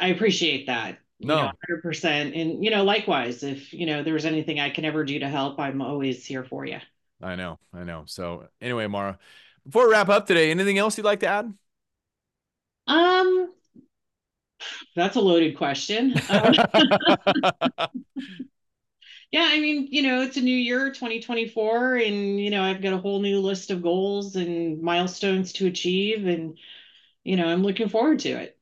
I 0.00 0.08
appreciate 0.08 0.66
that 0.66 0.98
no, 1.20 1.50
hundred 1.66 1.82
percent. 1.82 2.34
And 2.34 2.64
you 2.64 2.70
know, 2.70 2.84
likewise, 2.84 3.42
if 3.42 3.72
you 3.72 3.86
know 3.86 4.02
there's 4.02 4.24
anything 4.24 4.60
I 4.60 4.70
can 4.70 4.84
ever 4.84 5.04
do 5.04 5.18
to 5.18 5.28
help, 5.28 5.58
I'm 5.58 5.80
always 5.80 6.24
here 6.24 6.44
for 6.44 6.64
you. 6.64 6.78
I 7.22 7.34
know, 7.36 7.58
I 7.72 7.84
know. 7.84 8.04
So 8.06 8.48
anyway, 8.60 8.86
Maura, 8.86 9.18
before 9.64 9.86
we 9.86 9.92
wrap 9.92 10.08
up 10.08 10.26
today, 10.26 10.50
anything 10.50 10.78
else 10.78 10.96
you'd 10.96 11.04
like 11.04 11.20
to 11.20 11.26
add? 11.26 11.54
Um, 12.86 13.52
that's 14.94 15.16
a 15.16 15.20
loaded 15.20 15.56
question. 15.56 16.14
Um, 16.28 16.54
yeah, 19.30 19.48
I 19.50 19.60
mean, 19.60 19.88
you 19.90 20.02
know, 20.02 20.22
it's 20.22 20.36
a 20.36 20.40
new 20.40 20.56
year, 20.56 20.92
2024, 20.92 21.96
and 21.96 22.40
you 22.40 22.50
know, 22.50 22.62
I've 22.62 22.82
got 22.82 22.92
a 22.92 22.98
whole 22.98 23.20
new 23.20 23.40
list 23.40 23.70
of 23.70 23.82
goals 23.82 24.36
and 24.36 24.80
milestones 24.80 25.52
to 25.54 25.66
achieve, 25.66 26.26
and 26.26 26.58
you 27.24 27.36
know, 27.36 27.46
I'm 27.46 27.62
looking 27.62 27.88
forward 27.88 28.20
to 28.20 28.30
it. 28.30 28.58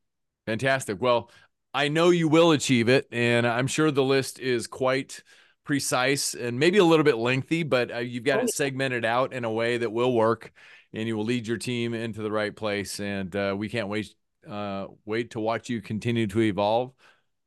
Fantastic. 0.47 1.01
Well, 1.01 1.31
I 1.75 1.89
know 1.89 2.11
you 2.11 2.29
will 2.29 2.53
achieve 2.53 2.89
it, 2.89 3.09
and 3.11 3.47
I'm 3.47 3.67
sure 3.67 3.91
the 3.91 4.05
list 4.05 4.39
is 4.39 4.69
quite 4.69 5.23
precise 5.65 6.35
and 6.35 6.59
maybe 6.59 6.79
a 6.79 6.85
little 6.85 7.05
bit 7.05 7.17
lengthy, 7.17 7.65
but 7.65 7.93
uh, 7.93 7.99
you've 7.99 8.25
got 8.25 8.39
oh, 8.39 8.43
it 8.45 8.51
segmented 8.51 9.05
out 9.05 9.33
in 9.33 9.45
a 9.45 9.51
way 9.51 9.79
that 9.79 9.91
will 9.91 10.15
work, 10.15 10.53
and 10.93 11.09
you 11.09 11.17
will 11.17 11.25
lead 11.25 11.49
your 11.49 11.57
team 11.57 11.93
into 11.93 12.23
the 12.23 12.31
right 12.31 12.55
place. 12.55 13.01
And 13.01 13.35
uh, 13.35 13.57
we 13.59 13.69
can't 13.69 13.89
wait 13.89 14.15
uh, 14.49 14.87
wait 15.05 15.31
to 15.33 15.41
watch 15.41 15.69
you 15.69 15.81
continue 15.81 16.27
to 16.29 16.41
evolve 16.43 16.93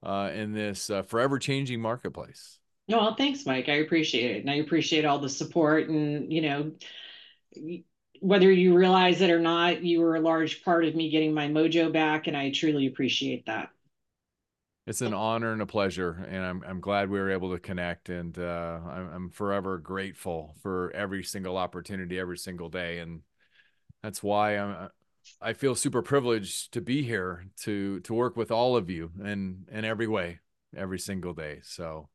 uh, 0.04 0.32
in 0.34 0.52
this 0.52 0.90
uh, 0.90 1.04
forever 1.04 1.40
changing 1.40 1.80
marketplace. 1.80 2.60
No, 2.90 2.98
well, 2.98 3.16
thanks, 3.16 3.46
Mike. 3.46 3.70
I 3.70 3.76
appreciate 3.76 4.36
it, 4.36 4.42
and 4.42 4.50
I 4.50 4.56
appreciate 4.56 5.06
all 5.06 5.20
the 5.20 5.30
support. 5.30 5.88
And 5.90 6.34
you 6.34 6.42
know, 6.42 6.72
whether 8.20 8.52
you 8.52 8.76
realize 8.76 9.22
it 9.22 9.30
or 9.30 9.40
not, 9.40 9.84
you 9.84 10.02
were 10.02 10.16
a 10.16 10.22
large 10.22 10.64
part 10.64 10.84
of 10.84 10.96
me 10.96 11.10
getting 11.10 11.34
my 11.34 11.48
mojo 11.48 11.94
back, 11.94 12.28
and 12.28 12.36
I 12.36 12.52
truly 12.52 12.88
appreciate 12.88 13.46
that. 13.46 13.70
It's 14.88 15.02
an 15.02 15.14
honor 15.14 15.52
and 15.52 15.62
a 15.62 15.66
pleasure, 15.66 16.26
and 16.30 16.46
I'm 16.46 16.64
I'm 16.66 16.80
glad 16.80 17.10
we 17.10 17.20
were 17.20 17.30
able 17.30 17.52
to 17.52 17.60
connect, 17.60 18.08
and 18.08 18.38
uh, 18.40 18.80
I'm, 18.90 19.10
I'm 19.14 19.30
forever 19.30 19.78
grateful 19.78 20.56
for 20.64 20.92
every 20.92 21.24
single 21.24 21.58
opportunity, 21.58 22.18
every 22.18 22.38
single 22.38 22.70
day, 22.70 23.00
and 23.00 23.22
that's 24.02 24.24
why 24.24 24.58
I'm 24.58 24.90
I 25.42 25.54
feel 25.54 25.76
super 25.76 26.02
privileged 26.02 26.72
to 26.74 26.82
be 26.82 27.04
here 27.04 27.46
to 27.64 28.00
to 28.00 28.14
work 28.14 28.38
with 28.38 28.50
all 28.50 28.78
of 28.78 28.90
you 28.90 29.12
in 29.24 29.66
in 29.70 29.84
every 29.84 30.08
way, 30.08 30.40
every 30.74 31.00
single 31.00 31.34
day. 31.34 31.60
So 31.64 32.08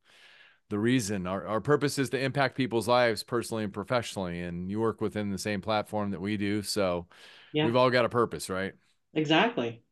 the 0.70 0.78
reason 0.78 1.26
our, 1.26 1.46
our 1.46 1.60
purpose 1.60 1.98
is 1.98 2.08
to 2.08 2.18
impact 2.18 2.56
people's 2.56 2.88
lives 2.88 3.22
personally 3.22 3.62
and 3.62 3.74
professionally 3.74 4.40
and 4.40 4.70
you 4.70 4.80
work 4.80 5.02
within 5.02 5.28
the 5.28 5.36
same 5.36 5.60
platform 5.60 6.12
that 6.12 6.20
we 6.20 6.38
do 6.38 6.62
so 6.62 7.06
yeah. 7.52 7.66
we've 7.66 7.76
all 7.76 7.90
got 7.90 8.06
a 8.06 8.08
purpose 8.08 8.48
right 8.48 8.72
exactly 9.12 9.82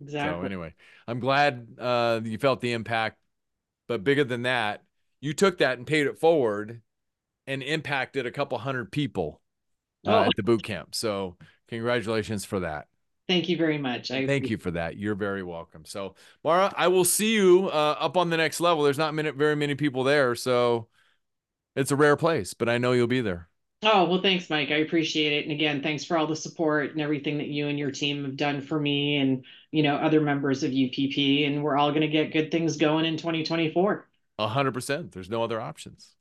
exactly 0.00 0.40
so 0.40 0.44
anyway 0.44 0.74
i'm 1.06 1.20
glad 1.20 1.66
uh, 1.78 2.20
you 2.22 2.38
felt 2.38 2.60
the 2.60 2.72
impact 2.72 3.18
but 3.88 4.04
bigger 4.04 4.24
than 4.24 4.42
that 4.42 4.82
you 5.20 5.32
took 5.32 5.58
that 5.58 5.78
and 5.78 5.86
paid 5.86 6.06
it 6.06 6.18
forward 6.18 6.82
and 7.46 7.62
impacted 7.62 8.26
a 8.26 8.30
couple 8.30 8.58
hundred 8.58 8.90
people 8.90 9.40
uh, 10.06 10.10
oh. 10.10 10.22
at 10.24 10.32
the 10.36 10.42
boot 10.42 10.62
camp 10.62 10.94
so 10.94 11.36
congratulations 11.68 12.44
for 12.44 12.60
that 12.60 12.86
Thank 13.28 13.48
you 13.48 13.56
very 13.56 13.78
much. 13.78 14.12
I 14.12 14.24
Thank 14.24 14.50
you 14.50 14.56
for 14.56 14.70
that. 14.72 14.96
You're 14.96 15.16
very 15.16 15.42
welcome. 15.42 15.84
So, 15.84 16.14
Maura, 16.44 16.72
I 16.76 16.86
will 16.86 17.04
see 17.04 17.34
you 17.34 17.68
uh, 17.68 17.96
up 17.98 18.16
on 18.16 18.30
the 18.30 18.36
next 18.36 18.60
level. 18.60 18.84
There's 18.84 18.98
not 18.98 19.14
many, 19.14 19.30
very 19.30 19.56
many 19.56 19.74
people 19.74 20.04
there, 20.04 20.36
so 20.36 20.86
it's 21.74 21.90
a 21.90 21.96
rare 21.96 22.16
place, 22.16 22.54
but 22.54 22.68
I 22.68 22.78
know 22.78 22.92
you'll 22.92 23.08
be 23.08 23.22
there. 23.22 23.48
Oh, 23.82 24.04
well, 24.08 24.22
thanks, 24.22 24.48
Mike. 24.48 24.70
I 24.70 24.76
appreciate 24.76 25.32
it. 25.32 25.44
And 25.44 25.52
again, 25.52 25.82
thanks 25.82 26.04
for 26.04 26.16
all 26.16 26.26
the 26.26 26.34
support 26.34 26.92
and 26.92 27.00
everything 27.00 27.38
that 27.38 27.48
you 27.48 27.68
and 27.68 27.78
your 27.78 27.90
team 27.90 28.24
have 28.24 28.36
done 28.36 28.60
for 28.60 28.80
me 28.80 29.18
and, 29.18 29.44
you 29.70 29.82
know, 29.82 29.96
other 29.96 30.20
members 30.20 30.62
of 30.62 30.72
UPP. 30.72 31.18
And 31.46 31.62
we're 31.62 31.76
all 31.76 31.90
going 31.90 32.00
to 32.00 32.08
get 32.08 32.32
good 32.32 32.50
things 32.50 32.76
going 32.76 33.04
in 33.04 33.16
2024. 33.16 34.08
A 34.38 34.48
hundred 34.48 34.72
percent. 34.72 35.12
There's 35.12 35.30
no 35.30 35.42
other 35.42 35.60
options. 35.60 36.14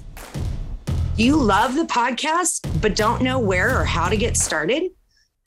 You 1.16 1.36
love 1.36 1.76
the 1.76 1.84
podcast, 1.84 2.80
but 2.82 2.96
don't 2.96 3.22
know 3.22 3.38
where 3.38 3.80
or 3.80 3.84
how 3.84 4.08
to 4.08 4.16
get 4.16 4.36
started? 4.36 4.90